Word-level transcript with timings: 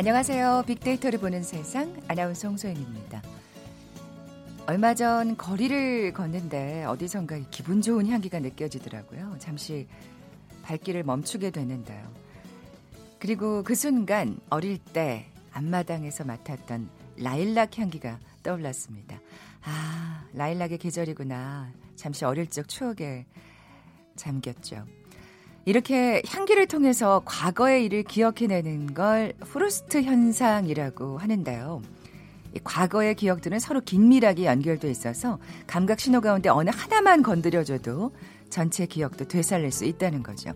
안녕하세요. 0.00 0.64
빅데이터를 0.66 1.18
보는 1.18 1.42
세상 1.42 1.94
아나운서 2.08 2.48
홍소연입니다. 2.48 3.20
얼마 4.66 4.94
전 4.94 5.36
거리를 5.36 6.14
걷는데 6.14 6.84
어디선가 6.84 7.38
기분 7.50 7.82
좋은 7.82 8.06
향기가 8.06 8.38
느껴지더라고요. 8.38 9.36
잠시 9.40 9.86
발길을 10.62 11.02
멈추게 11.02 11.50
되는데요. 11.50 12.02
그리고 13.18 13.62
그 13.62 13.74
순간 13.74 14.38
어릴 14.48 14.78
때 14.78 15.26
앞마당에서 15.52 16.24
맡았던 16.24 16.88
라일락 17.18 17.78
향기가 17.78 18.18
떠올랐습니다. 18.42 19.20
아, 19.64 20.24
라일락의 20.32 20.78
계절이구나. 20.78 21.72
잠시 21.96 22.24
어릴 22.24 22.46
적 22.46 22.66
추억에 22.70 23.26
잠겼죠. 24.16 24.86
이렇게 25.64 26.22
향기를 26.26 26.66
통해서 26.66 27.22
과거의 27.24 27.84
일을 27.84 28.02
기억해내는 28.04 28.94
걸 28.94 29.34
프루스트 29.40 30.02
현상이라고 30.02 31.18
하는데요. 31.18 31.82
과거의 32.64 33.14
기억들은 33.14 33.58
서로 33.60 33.80
긴밀하게 33.80 34.46
연결돼 34.46 34.90
있어서 34.90 35.38
감각 35.66 36.00
신호 36.00 36.20
가운데 36.20 36.48
어느 36.48 36.70
하나만 36.72 37.22
건드려줘도 37.22 38.12
전체 38.48 38.86
기억도 38.86 39.26
되살릴 39.28 39.70
수 39.70 39.84
있다는 39.84 40.22
거죠. 40.22 40.52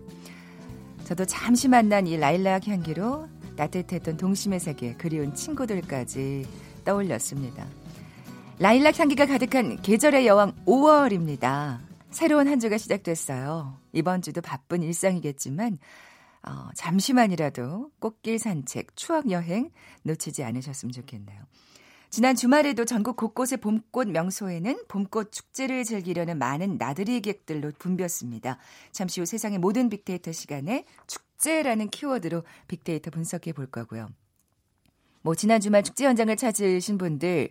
저도 1.05 1.25
잠시 1.25 1.67
만난 1.67 2.07
이 2.07 2.17
라일락 2.17 2.67
향기로 2.67 3.29
따뜻했던 3.55 4.17
동심의 4.17 4.59
세계, 4.59 4.93
그리운 4.95 5.33
친구들까지 5.33 6.45
떠올렸습니다. 6.83 7.65
라일락 8.59 8.99
향기가 8.99 9.25
가득한 9.25 9.81
계절의 9.81 10.27
여왕 10.27 10.53
5월입니다. 10.65 11.79
새로운 12.15 12.47
한 12.47 12.61
주가 12.61 12.77
시작됐어요. 12.77 13.77
이번 13.91 14.21
주도 14.21 14.39
바쁜 14.39 14.81
일상이겠지만 14.83 15.77
어, 16.47 16.69
잠시만이라도 16.73 17.91
꽃길 17.99 18.39
산책, 18.39 18.95
추억 18.95 19.31
여행 19.31 19.69
놓치지 20.03 20.41
않으셨으면 20.45 20.93
좋겠네요. 20.93 21.43
지난 22.09 22.37
주말에도 22.37 22.85
전국 22.85 23.17
곳곳의 23.17 23.57
봄꽃 23.57 24.07
명소에는 24.07 24.85
봄꽃 24.87 25.33
축제를 25.33 25.83
즐기려는 25.83 26.37
많은 26.37 26.77
나들이객들로 26.77 27.73
붐볐습니다. 27.77 28.59
잠시 28.93 29.19
후 29.19 29.25
세상의 29.25 29.59
모든 29.59 29.89
빅데이터 29.89 30.31
시간에 30.31 30.85
축제라는 31.07 31.89
키워드로 31.89 32.43
빅데이터 32.69 33.11
분석해 33.11 33.51
볼 33.51 33.65
거고요. 33.65 34.07
뭐 35.21 35.35
지난 35.35 35.59
주말 35.59 35.83
축제 35.83 36.05
현장을 36.05 36.33
찾으신 36.33 36.97
분들 36.97 37.49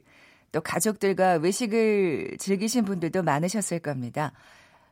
또 0.55 0.60
가족들과 0.60 1.34
외식을 1.34 2.36
즐기신 2.38 2.84
분들도 2.84 3.24
많으셨을 3.24 3.80
겁니다. 3.80 4.33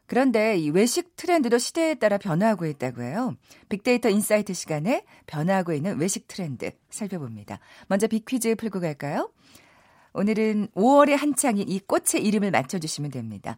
그런데 0.08 0.58
이 0.58 0.70
외식 0.70 1.14
트렌드도 1.14 1.58
시대에 1.58 1.94
따라 1.94 2.18
변화하고 2.18 2.66
있다고 2.66 3.02
해요. 3.02 3.36
빅데이터 3.68 4.08
인사이트 4.08 4.54
시간에 4.54 5.04
변화하고 5.26 5.72
있는 5.72 5.98
외식 5.98 6.26
트렌드 6.26 6.72
살펴봅니다. 6.90 7.60
먼저 7.86 8.08
빅퀴즈 8.08 8.56
풀고 8.56 8.80
갈까요? 8.80 9.30
오늘은 10.14 10.68
5월의 10.74 11.16
한창인 11.16 11.68
이 11.68 11.78
꽃의 11.78 12.24
이름을 12.24 12.50
맞춰주시면 12.50 13.12
됩니다. 13.12 13.56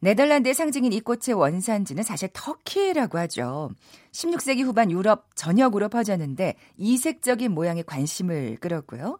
네덜란드의 0.00 0.54
상징인 0.54 0.92
이 0.92 1.00
꽃의 1.00 1.34
원산지는 1.34 2.02
사실 2.02 2.28
터키라고 2.34 3.16
하죠. 3.18 3.70
16세기 4.12 4.62
후반 4.62 4.90
유럽 4.90 5.34
전역으로 5.36 5.88
퍼졌는데 5.88 6.56
이색적인 6.76 7.52
모양의 7.52 7.84
관심을 7.84 8.58
끌었고요. 8.60 9.18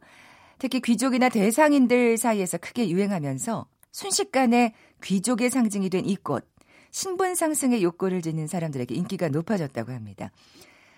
특히 0.61 0.81
귀족이나 0.81 1.31
대상인들 1.31 2.19
사이에서 2.19 2.59
크게 2.59 2.91
유행하면서 2.91 3.67
순식간에 3.93 4.75
귀족의 5.03 5.49
상징이 5.49 5.89
된 5.89 6.05
이 6.05 6.17
꽃, 6.17 6.47
신분 6.91 7.35
상승의 7.35 7.83
욕구를 7.83 8.21
짓는 8.21 8.47
사람들에게 8.47 8.95
인기가 8.95 9.29
높아졌다고 9.29 9.91
합니다. 9.91 10.31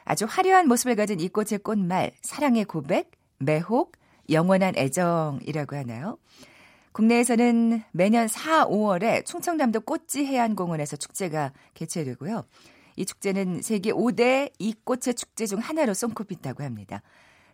아주 0.04 0.26
화려한 0.28 0.66
모습을 0.66 0.96
가진 0.96 1.20
이 1.20 1.28
꽃의 1.28 1.60
꽃말, 1.62 2.10
사랑의 2.22 2.64
고백, 2.64 3.12
매혹, 3.38 3.92
영원한 4.30 4.74
애정이라고 4.76 5.76
하나요? 5.76 6.18
국내에서는 6.90 7.82
매년 7.92 8.26
4, 8.26 8.66
5월에 8.66 9.24
충청남도 9.24 9.82
꽃지 9.82 10.26
해안공원에서 10.26 10.96
축제가 10.96 11.52
개최되고요. 11.74 12.44
이 12.96 13.06
축제는 13.06 13.62
세계 13.62 13.92
5대 13.92 14.50
이 14.58 14.74
꽃의 14.84 15.14
축제 15.14 15.46
중 15.46 15.60
하나로 15.60 15.94
손꼽힌다고 15.94 16.64
합니다. 16.64 17.00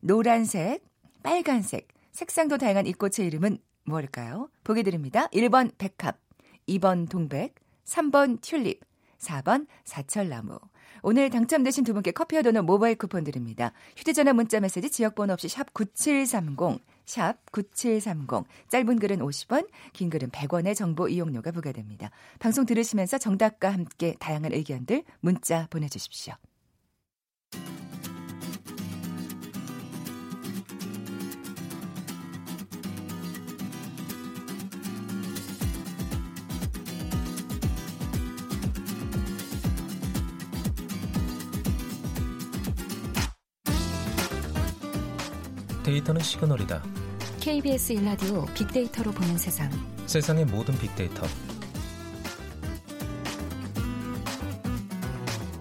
노란색, 0.01 0.83
빨간색, 1.23 1.89
색상도 2.19 2.59
다양한 2.59 2.89
이 2.89 2.93
꽃의 2.95 3.29
이름은 3.29 3.59
무엇일까요? 3.85 4.49
보기 4.65 4.83
드립니다. 4.83 5.29
1번 5.29 5.71
백합, 5.79 6.19
2번 6.67 7.09
동백, 7.09 7.55
3번 7.85 8.41
튤립, 8.41 8.81
4번 9.21 9.69
사철나무. 9.85 10.59
오늘 11.03 11.31
당첨되신 11.31 11.85
두 11.85 11.93
분께 11.93 12.11
커피와 12.11 12.43
도넛 12.43 12.65
모바일 12.65 12.97
쿠폰 12.97 13.23
드립니다. 13.23 13.73
휴대전화 13.97 14.33
문자 14.33 14.59
메시지 14.59 14.91
지역번호 14.91 15.33
없이 15.33 15.47
샵 15.47 15.73
9730, 15.73 16.85
샵 17.07 17.37
9730. 17.53 18.49
짧은 18.67 18.99
글은 18.99 19.21
50원, 19.21 19.69
긴 19.93 20.11
글은 20.11 20.31
100원의 20.31 20.75
정보 20.75 21.07
이용료가 21.07 21.53
부과됩니다. 21.53 22.11
방송 22.41 22.67
들으시면서 22.67 23.19
정답과 23.19 23.73
함께 23.73 24.17
다양한 24.19 24.53
의견들 24.55 25.05
문자 25.21 25.69
보내주십시오. 25.71 26.35
데이터는 45.89 46.21
시그널이다. 46.21 46.83
KBS 47.41 47.95
일라디오 47.95 48.45
빅데이터로 48.55 49.11
보는 49.11 49.39
세상. 49.39 49.71
세상의 50.05 50.45
모든 50.45 50.77
빅데이터. 50.77 51.27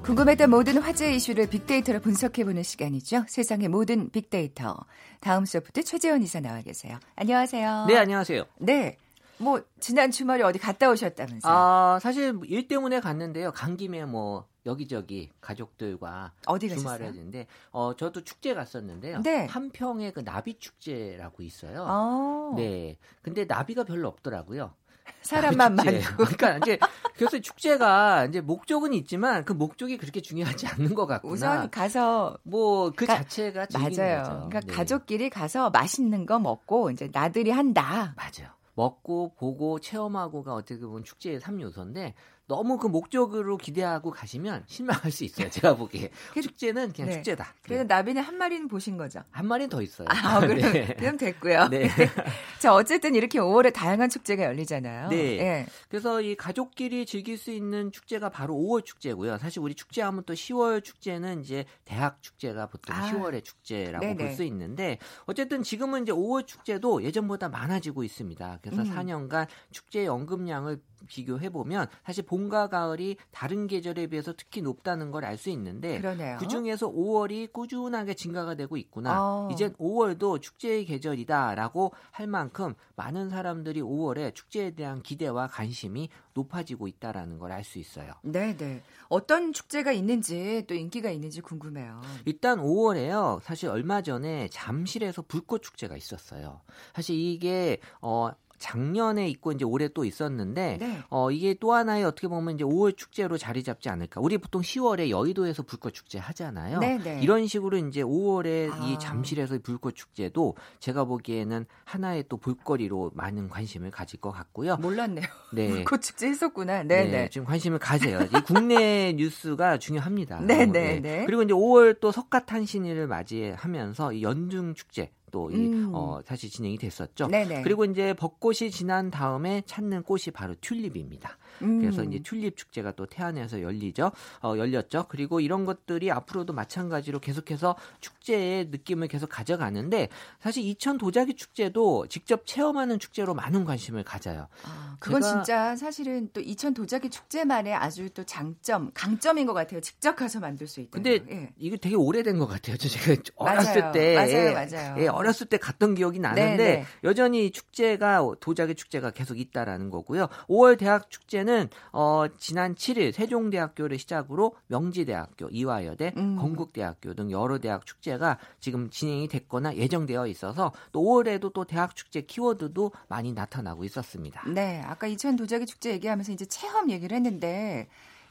궁금했던 0.04 0.50
모든 0.50 0.80
화제 0.80 1.14
이슈를 1.14 1.48
빅데이터로 1.48 2.02
분석해보는 2.02 2.64
시간이죠. 2.64 3.24
세상의 3.30 3.70
모든 3.70 4.10
빅데이터. 4.10 4.78
다음 5.22 5.46
소프트 5.46 5.86
최재원 5.86 6.22
이사 6.22 6.42
나와 6.42 6.62
계세요. 6.62 7.00
안녕하세요. 7.16 7.86
네, 7.88 7.98
안녕하세요. 7.98 8.44
네. 8.60 8.98
뭐 9.38 9.62
지난 9.80 10.12
주말에 10.12 10.44
어디 10.44 10.60
갔다 10.60 10.90
오셨다면서요? 10.90 11.54
아, 11.54 12.00
사실 12.02 12.38
일 12.48 12.68
때문에 12.68 13.00
갔는데요. 13.00 13.52
간 13.54 13.78
김에 13.78 14.04
뭐 14.04 14.46
여기저기 14.68 15.32
가족들과 15.42 16.34
어디 16.46 16.70
주말에 16.70 17.06
했는데 17.06 17.48
어 17.72 17.96
저도 17.96 18.24
축제 18.24 18.54
갔었는데요. 18.54 19.22
네. 19.24 19.46
한평에 19.48 20.12
그 20.12 20.24
나비 20.24 20.60
축제라고 20.60 21.42
있어요. 21.42 21.86
아. 21.88 22.54
네. 22.56 22.98
근데 23.24 23.46
나비가 23.46 23.84
별로 23.84 24.08
없더라고요. 24.10 24.74
사람만 25.22 25.76
많고. 25.76 26.16
그러니까 26.18 26.58
이제 26.58 26.78
그래서 27.16 27.40
축제가 27.40 28.26
이제 28.26 28.42
목적은 28.42 28.94
있지만 28.94 29.46
그 29.46 29.54
목적이 29.54 29.98
그렇게 29.98 30.22
중요하지 30.22 30.68
않는 30.68 30.94
것 30.94 31.06
같구나. 31.08 31.34
우선 31.34 31.72
가서 31.72 32.38
뭐 32.44 32.92
그 32.96 33.06
자체가 33.06 33.68
맞아요. 33.74 34.24
거죠. 34.24 34.34
그러니까 34.50 34.60
네. 34.62 34.74
가족끼리 34.74 35.30
가서 35.30 35.70
맛있는 35.70 36.26
거 36.26 36.40
먹고 36.40 36.92
이제 36.92 37.10
나들이 37.12 37.52
한다. 37.52 38.14
맞아요. 38.18 38.52
먹고 38.76 39.34
보고 39.36 39.80
체험하고가 39.80 40.54
어떻게 40.54 40.80
보면 40.82 41.04
축제의 41.04 41.40
3요소인데 41.40 42.14
너무 42.48 42.78
그 42.78 42.88
목적으로 42.88 43.58
기대하고 43.58 44.10
가시면 44.12 44.64
실망할 44.68 45.12
수 45.12 45.26
있어요. 45.26 45.50
제가 45.50 45.76
보기에 45.76 46.10
축제는 46.42 46.94
그냥 46.94 47.10
네. 47.10 47.16
축제다. 47.16 47.54
그래서 47.62 47.84
네. 47.84 47.88
나비는 47.88 48.22
한 48.22 48.38
마리는 48.38 48.70
보신 48.70 48.96
거죠? 48.96 49.22
한 49.32 49.48
마리는 49.48 49.70
더 49.70 49.82
있어요. 49.82 50.08
아, 50.10 50.40
그럼, 50.40 50.58
네. 50.72 50.96
그럼 50.98 51.18
됐고요. 51.18 51.68
네. 51.68 51.90
자, 52.60 52.74
어쨌든 52.74 53.16
이렇게 53.16 53.40
5월에 53.40 53.74
다양한 53.74 54.10
축제가 54.10 54.44
열리잖아요. 54.44 55.10
네. 55.10 55.40
예. 55.40 55.66
그래서 55.90 56.22
이 56.22 56.36
가족끼리 56.36 57.06
즐길 57.06 57.38
수 57.38 57.52
있는 57.52 57.92
축제가 57.92 58.30
바로 58.30 58.56
5월 58.56 58.86
축제고요. 58.86 59.38
사실 59.40 59.60
우리 59.60 59.76
축제하면 59.76 60.24
또 60.26 60.34
10월 60.34 60.82
축제는 60.84 61.42
이제 61.42 61.66
대학 61.84 62.22
축제가 62.22 62.68
보통 62.68 62.96
아. 62.96 63.12
10월의 63.12 63.44
축제라고 63.44 64.06
네네. 64.06 64.24
볼수 64.24 64.44
있는데 64.44 65.00
어쨌든 65.26 65.64
지금은 65.64 66.04
이제 66.04 66.14
5월 66.14 66.48
축제도 66.48 67.04
예전보다 67.04 67.50
많아지고 67.50 68.06
있습니다. 68.06 68.60
그래서 68.62 68.84
음. 68.84 68.96
4년간 68.96 69.48
축제 69.72 70.06
연금량을 70.06 70.80
비교해 71.08 71.50
보면 71.50 71.88
사실 72.06 72.26
봄과 72.38 72.68
가을이 72.70 73.18
다른 73.32 73.66
계절에 73.68 74.08
비해서 74.08 74.34
특히 74.38 74.62
높다는 74.62 75.12
걸 75.12 75.26
알 75.26 75.38
수 75.38 75.50
있는데 75.50 76.00
그러네요. 76.00 76.38
그 76.40 76.48
중에서 76.48 76.90
5월이 76.90 77.52
꾸준하게 77.52 78.14
증가가 78.14 78.56
되고 78.56 78.78
있구나. 78.78 79.16
어. 79.20 79.50
이젠 79.52 79.74
5월도 79.74 80.42
축제의 80.42 80.86
계절이다라고 80.86 81.92
할 82.12 82.28
만큼 82.28 82.74
많은 82.96 83.30
사람들이 83.30 83.82
5월에 83.82 84.34
축제에 84.36 84.72
대한 84.72 85.02
기대와 85.02 85.48
관심이 85.48 86.10
높아지고 86.34 86.88
있다라는 86.88 87.40
걸 87.40 87.52
알 87.52 87.64
수 87.64 87.80
있어요. 87.80 88.14
네, 88.22 88.56
네. 88.56 88.84
어떤 89.10 89.52
축제가 89.54 89.92
있는지 89.92 90.64
또 90.68 90.76
인기가 90.76 91.10
있는지 91.10 91.42
궁금해요. 91.42 92.02
일단 92.26 92.60
5월에요. 92.60 93.42
사실 93.42 93.70
얼마 93.70 94.02
전에 94.02 94.48
잠실에서 94.50 95.24
불꽃 95.24 95.64
축제가 95.64 95.98
있었어요. 95.98 96.62
사실 96.94 97.16
이게 97.16 97.80
어 98.02 98.30
작년에 98.58 99.28
있고 99.30 99.52
이제 99.52 99.66
올해 99.66 99.88
또 99.88 100.06
있었는데 100.06 100.78
네. 100.80 101.00
어 101.10 101.32
이게 101.32 101.54
또 101.60 101.74
하나의 101.74 102.04
어떻게 102.04 102.28
보면 102.28 102.56
이제 102.56 102.64
5월 102.64 102.96
축제로 102.98 103.38
자리 103.38 103.64
잡지 103.64 103.90
않을까. 103.90 104.20
우리 104.22 104.38
보통 104.38 104.62
10월에 104.62 105.10
여의도에서 105.10 105.64
불꽃 105.64 105.94
축제 105.94 106.18
하잖아요. 106.18 106.80
네, 106.80 106.98
네. 106.98 107.20
이런 107.22 107.48
식으로 107.48 107.78
이제 107.78 108.02
5월에 108.02 108.72
아. 108.72 108.86
이 108.86 109.00
잠실에서 109.00 109.60
불꽃 109.62 109.96
축제도 109.96 110.56
제가 110.80 111.06
보기에는 111.06 111.66
하나의 111.86 112.26
또 112.30 112.38
볼거리로 112.38 113.12
많은 113.14 113.50
관심을 113.50 113.92
가질 113.92 114.20
것 114.20 114.32
같고요. 114.32 114.78
몰랐네요. 114.78 115.26
네. 115.54 115.68
불꽃 115.86 116.02
축제 116.02 116.28
했었구나. 116.28 116.84
네, 116.84 117.06
네. 117.06 117.30
지금 117.30 117.46
관심을 117.46 117.80
가져요. 117.80 118.22
이 118.22 118.42
국내 118.46 119.14
뉴스가 119.18 119.78
중요합니다. 119.78 120.42
네, 120.42 120.64
어, 120.64 120.66
네, 120.66 121.00
네. 121.00 121.26
그리고 121.26 121.44
이제 121.44 121.54
5월 121.54 122.00
또 122.00 122.12
석가탄신일을 122.12 123.08
맞이하면서 123.08 124.14
이 124.14 124.24
연중 124.24 124.74
축제 124.74 125.12
또 125.32 125.52
이, 125.52 125.56
음. 125.56 125.92
어, 125.94 126.22
다시 126.26 126.50
진행이 126.50 126.78
됐었죠. 126.78 127.28
네, 127.28 127.46
네. 127.46 127.62
그리고 127.62 127.86
이제 127.86 128.14
벚꽃이 128.14 128.72
지난 128.72 129.12
다음에 129.12 129.62
찾는 129.66 130.04
꽃이 130.04 130.26
바로 130.34 130.56
튤립입니다. 130.62 131.38
음. 131.62 131.80
그래서 131.80 132.04
이제 132.04 132.20
튤립 132.20 132.58
축제가 132.58 132.92
또 132.92 133.06
태안에서 133.06 133.62
열리죠. 133.62 134.12
어, 134.44 134.54
열렸죠. 134.58 135.06
그리고 135.10 135.40
이런 135.40 135.66
것들이 135.66 136.12
앞으로도 136.12 136.54
마찬가지로 136.54 137.20
계속해서 137.20 137.76
축제의 138.00 138.68
느낌을 138.70 139.08
계속 139.08 139.28
가져가는데 139.28 140.10
사실 140.40 140.64
이천 140.64 140.98
도자기 140.98 141.36
축제도 141.36 142.08
직접 142.08 142.46
체험하는 142.46 143.00
축제로 143.00 143.34
많은 143.34 143.66
관심을 143.66 144.04
가져요. 144.04 144.48
아, 144.64 144.96
그건 145.00 145.22
진짜 145.22 145.76
사실은 145.76 146.30
또 146.34 146.42
이천 146.42 146.74
도자기 146.74 147.10
축제만의 147.10 147.74
아주 147.74 148.10
또 148.12 148.24
장점, 148.24 148.92
강점인 148.94 149.46
것 149.46 149.54
같아요. 149.54 149.82
직접 149.82 150.16
가서 150.16 150.40
만들 150.40 150.68
수 150.68 150.82
있다. 150.82 150.92
근데 150.92 151.20
예. 151.30 151.50
이거 151.58 151.78
되게 151.78 151.96
오래된 151.96 152.38
것 152.40 152.48
같아요. 152.48 152.78
저 152.78 152.88
제가 152.88 153.22
어렸을 153.36 153.82
맞아요. 153.82 153.92
때, 153.92 154.16
맞아요, 154.16 154.32
예, 154.32 154.52
맞아요. 154.54 154.96
예, 155.00 155.08
어렸을 155.08 155.48
때 155.48 155.58
갔던 155.58 155.96
기억이 155.96 156.20
나는데 156.20 156.58
네, 156.58 156.58
네. 156.58 156.86
여전히 157.04 157.52
축제가 157.52 158.26
도자기 158.40 158.76
축제가 158.76 159.12
계속 159.12 159.40
있다라는 159.40 159.90
거고요. 159.90 160.28
5월 160.48 160.78
대학 160.78 161.10
축제는 161.10 161.47
어, 161.92 162.26
지난 162.38 162.76
7일 162.76 163.12
세종대학교를 163.12 163.98
시작으로 163.98 164.56
명지대학교, 164.68 165.50
이화여대, 165.50 166.14
음. 166.18 166.36
건국대학교 166.38 167.14
등 167.14 167.32
여러 167.32 167.58
대학 167.58 167.86
축제가 167.86 168.38
지금 168.60 168.90
진행이 168.90 169.28
됐거나 169.28 169.76
예정되어 169.76 170.28
있어서 170.28 170.72
또 170.92 171.02
5월에도 171.02 171.54
또 171.54 171.64
대학 171.64 171.96
축제 171.96 172.22
키워드도 172.22 172.92
많이 173.08 173.34
나타나고 173.34 173.84
있었습니다. 173.86 174.44
네, 174.50 174.82
아까 174.86 175.08
이천 175.08 175.36
도자기 175.36 175.66
축제 175.66 175.92
얘기하면서 175.92 176.32
이제 176.32 176.46
체험 176.46 176.90
얘기를 176.90 177.16
했는데, 177.16 177.88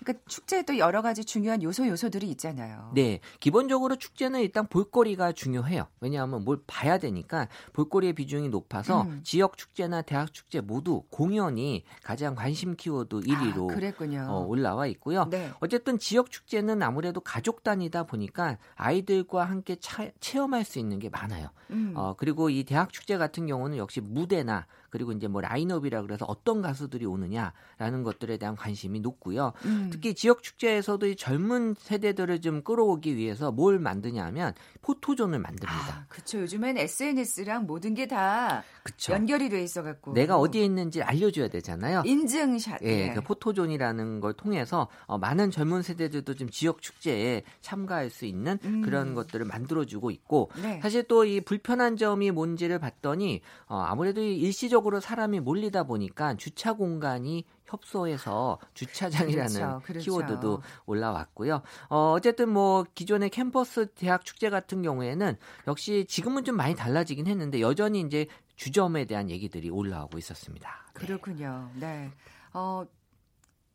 그러니까 0.07 0.25
축제에 0.29 0.63
또 0.63 0.79
여러 0.79 1.03
가지 1.03 1.25
중요한 1.25 1.63
요소 1.63 1.89
요소들이 1.89 2.29
있잖아요. 2.31 2.93
네, 2.95 3.19
기본적으로 3.41 3.97
축제는 3.97 4.41
일단 4.41 4.67
볼거리가 4.69 5.33
중요해요. 5.33 5.89
왜냐하면 6.01 6.45
뭘 6.45 6.61
봐야 6.67 6.99
되니까 6.99 7.49
볼거리의 7.73 8.13
비중이 8.13 8.49
높아서 8.51 9.03
음. 9.03 9.21
지역 9.25 9.57
축제나 9.59 10.03
대학 10.03 10.33
축제 10.33 10.61
모두 10.61 11.03
공연이 11.11 11.85
가장 12.05 12.37
관심 12.37 12.77
키워드 12.77 13.21
1위로 13.21 13.71
아, 13.73 13.75
그랬군요. 13.75 14.27
어, 14.31 14.47
올라와 14.47 14.87
있고요. 14.87 15.25
네. 15.29 15.51
어쨌든 15.59 15.99
지역 15.99 16.31
축제는 16.31 16.83
아무래도 16.83 17.21
가족 17.21 17.65
단위다 17.65 18.05
보니까 18.05 18.59
아이들과 18.77 19.45
함께 19.45 19.77
차- 19.81 20.11
체험할 20.21 20.65
수 20.65 20.79
있는 20.79 21.01
게 21.01 21.09
많아요. 21.09 21.49
음. 21.71 21.93
어, 21.97 22.15
그리고 22.17 22.49
이 22.49 22.63
대학 22.63 22.93
축제 22.93 23.19
같은 23.19 23.47
경우는 23.47 23.77
역시 23.77 24.01
무대나 24.01 24.67
그리고 24.91 25.11
이제 25.13 25.27
뭐 25.27 25.41
라인업이라 25.41 26.03
그래서 26.03 26.25
어떤 26.27 26.63
가수들이 26.63 27.05
오느냐라는 27.07 28.03
것들에 28.05 28.37
대한 28.39 28.55
관심이 28.55 29.01
높고요. 29.01 29.53
음. 29.65 29.91
특히 29.97 30.15
지역 30.15 30.43
축제에서도 30.43 31.07
이 31.07 31.17
젊은 31.17 31.75
세대들을 31.79 32.41
좀 32.41 32.63
끌어오기 32.63 33.17
위해서 33.17 33.51
뭘 33.53 33.79
만드냐면 33.79 34.55
포토존을 34.83 35.39
만듭니다. 35.39 35.73
아, 35.73 36.05
그쵸. 36.09 36.41
요즘엔 36.41 36.79
SNS랑 36.79 37.67
모든 37.67 37.95
게다 37.95 38.63
그렇죠. 38.83 39.13
연결이 39.13 39.49
돼 39.49 39.63
있어 39.63 39.83
갖고. 39.83 40.13
내가 40.13 40.39
어디에 40.39 40.65
있는지 40.65 41.03
알려 41.03 41.31
줘야 41.31 41.49
되잖아요. 41.49 42.03
인증샷. 42.07 42.81
예, 42.83 43.09
네. 43.09 43.15
그 43.15 43.21
포토존이라는 43.21 44.21
걸 44.21 44.33
통해서 44.33 44.89
어, 45.07 45.19
많은 45.19 45.51
젊은 45.51 45.83
세대들도 45.83 46.35
좀 46.35 46.49
지역 46.51 46.83
축제에 46.83 47.43
참가할 47.61 48.11
수 48.11 48.25
있는 48.27 48.59
음. 48.65 48.83
그런 48.83 49.15
것들을 49.15 49.45
만들어 49.45 49.85
주고 49.85 50.11
있고 50.11 50.51
네. 50.63 50.81
사실 50.81 51.03
또 51.03 51.27
이 51.27 51.41
불편한 51.41 51.97
점이 51.97 52.31
뭔지를 52.31 52.79
봤더니 52.79 53.41
어, 53.67 53.79
아무래도 53.79 54.21
이 54.23 54.37
일시적으로 54.37 55.01
사람이 55.01 55.41
몰리다 55.41 55.85
보니까 55.85 56.37
주차 56.37 56.73
공간이 56.73 57.45
협소해서 57.67 58.59
주차장이라는 58.75 59.55
그렇죠, 59.55 59.83
그렇죠. 59.85 60.05
키워드도 60.05 60.63
올라왔고요. 60.87 61.63
어, 61.89 62.13
어쨌든 62.17 62.49
뭐 62.49 62.85
기존의 62.95 63.31
캠퍼스 63.31 63.87
대학 63.95 64.25
축제 64.25 64.51
같은 64.51 64.83
경우에는 64.83 65.37
역시 65.67 66.07
지금은 66.09 66.45
좀 66.45 66.57
많이 66.57 66.75
달라지긴 66.75 67.27
했는데 67.27 67.61
여전히 67.61 68.01
이제 68.01 68.27
주점에 68.57 69.05
대한 69.05 69.31
얘기들이 69.31 69.71
올라오고 69.71 70.19
있었습니다. 70.19 70.91
네. 70.95 71.01
그렇군요. 71.01 71.71
네. 71.75 72.11
어, 72.53 72.87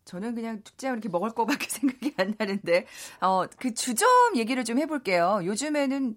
저는 0.06 0.36
그냥 0.36 0.62
축제하면 0.64 0.98
이렇게 0.98 1.10
먹을 1.10 1.30
거밖에 1.32 1.68
생각이 1.70 2.14
안 2.18 2.36
나는데, 2.38 2.86
어, 3.22 3.46
그 3.58 3.74
주점 3.74 4.10
얘기를 4.36 4.66
좀 4.66 4.80
해볼게요. 4.80 5.42
요즘에는 5.44 6.16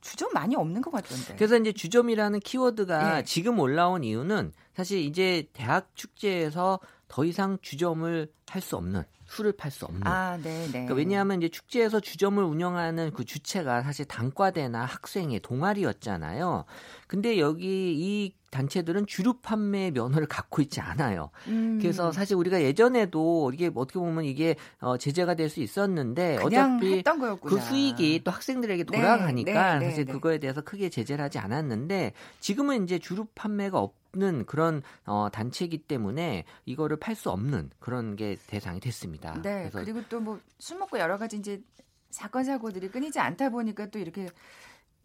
주점 0.00 0.30
많이 0.32 0.56
없는 0.56 0.80
것 0.80 0.90
같던데. 0.90 1.36
그래서 1.36 1.56
이제 1.58 1.72
주점이라는 1.72 2.40
키워드가 2.40 3.18
예. 3.18 3.24
지금 3.24 3.58
올라온 3.58 4.04
이유는 4.04 4.52
사실 4.78 5.00
이제 5.00 5.44
대학 5.52 5.90
축제에서 5.96 6.78
더 7.08 7.24
이상 7.24 7.58
주점을 7.62 8.30
할 8.48 8.62
수 8.62 8.76
없는 8.76 9.02
술을 9.26 9.52
팔 9.52 9.70
수 9.72 9.84
없는 9.86 10.06
아, 10.06 10.38
네, 10.40 10.64
네. 10.66 10.70
그러니까 10.70 10.94
왜냐하면 10.94 11.38
이제 11.38 11.48
축제에서 11.48 11.98
주점을 12.00 12.42
운영하는 12.42 13.10
그 13.10 13.24
주체가 13.24 13.82
사실 13.82 14.04
단과대나 14.06 14.84
학생의 14.84 15.40
동아리였잖아요. 15.40 16.64
근데 17.08 17.38
여기 17.38 17.92
이 17.98 18.32
단체들은 18.50 19.06
주류 19.06 19.34
판매 19.42 19.90
면허를 19.90 20.28
갖고 20.28 20.62
있지 20.62 20.80
않아요. 20.80 21.30
음, 21.48 21.78
그래서 21.82 22.12
사실 22.12 22.36
우리가 22.36 22.62
예전에도 22.62 23.50
이게 23.52 23.70
어떻게 23.74 23.98
보면 23.98 24.24
이게 24.24 24.54
어 24.80 24.96
제재가 24.96 25.34
될 25.34 25.50
수 25.50 25.60
있었는데 25.60 26.36
그냥 26.36 26.76
어차피 26.76 26.98
했던 26.98 27.18
거였구나. 27.18 27.54
그 27.54 27.60
수익이 27.60 28.22
또 28.24 28.30
학생들에게 28.30 28.84
네, 28.84 28.96
돌아가니까 28.96 29.78
네, 29.80 29.84
네, 29.84 29.90
사실 29.90 30.04
네. 30.06 30.12
그거에 30.12 30.38
대해서 30.38 30.60
크게 30.62 30.88
제재를 30.88 31.24
하지 31.24 31.38
않았는데 31.38 32.12
지금은 32.40 32.84
이제 32.84 32.98
주류 32.98 33.26
판매가 33.34 33.78
없 33.78 33.94
는 34.18 34.44
그런 34.46 34.82
어 35.06 35.28
단체이기 35.32 35.78
때문에 35.86 36.44
이거를 36.64 36.96
팔 36.98 37.14
수 37.14 37.30
없는 37.30 37.70
그런 37.78 38.16
게 38.16 38.36
대상이 38.48 38.80
됐습니다. 38.80 39.40
네. 39.42 39.70
그리고 39.72 40.02
또 40.08 40.18
뭐 40.20 40.38
술 40.58 40.78
먹고 40.78 40.98
여러 40.98 41.16
가지 41.18 41.36
이제 41.36 41.62
사건 42.10 42.42
사고들이 42.44 42.88
끊이지 42.88 43.20
않다 43.20 43.50
보니까 43.50 43.86
또 43.86 43.98
이렇게 44.00 44.28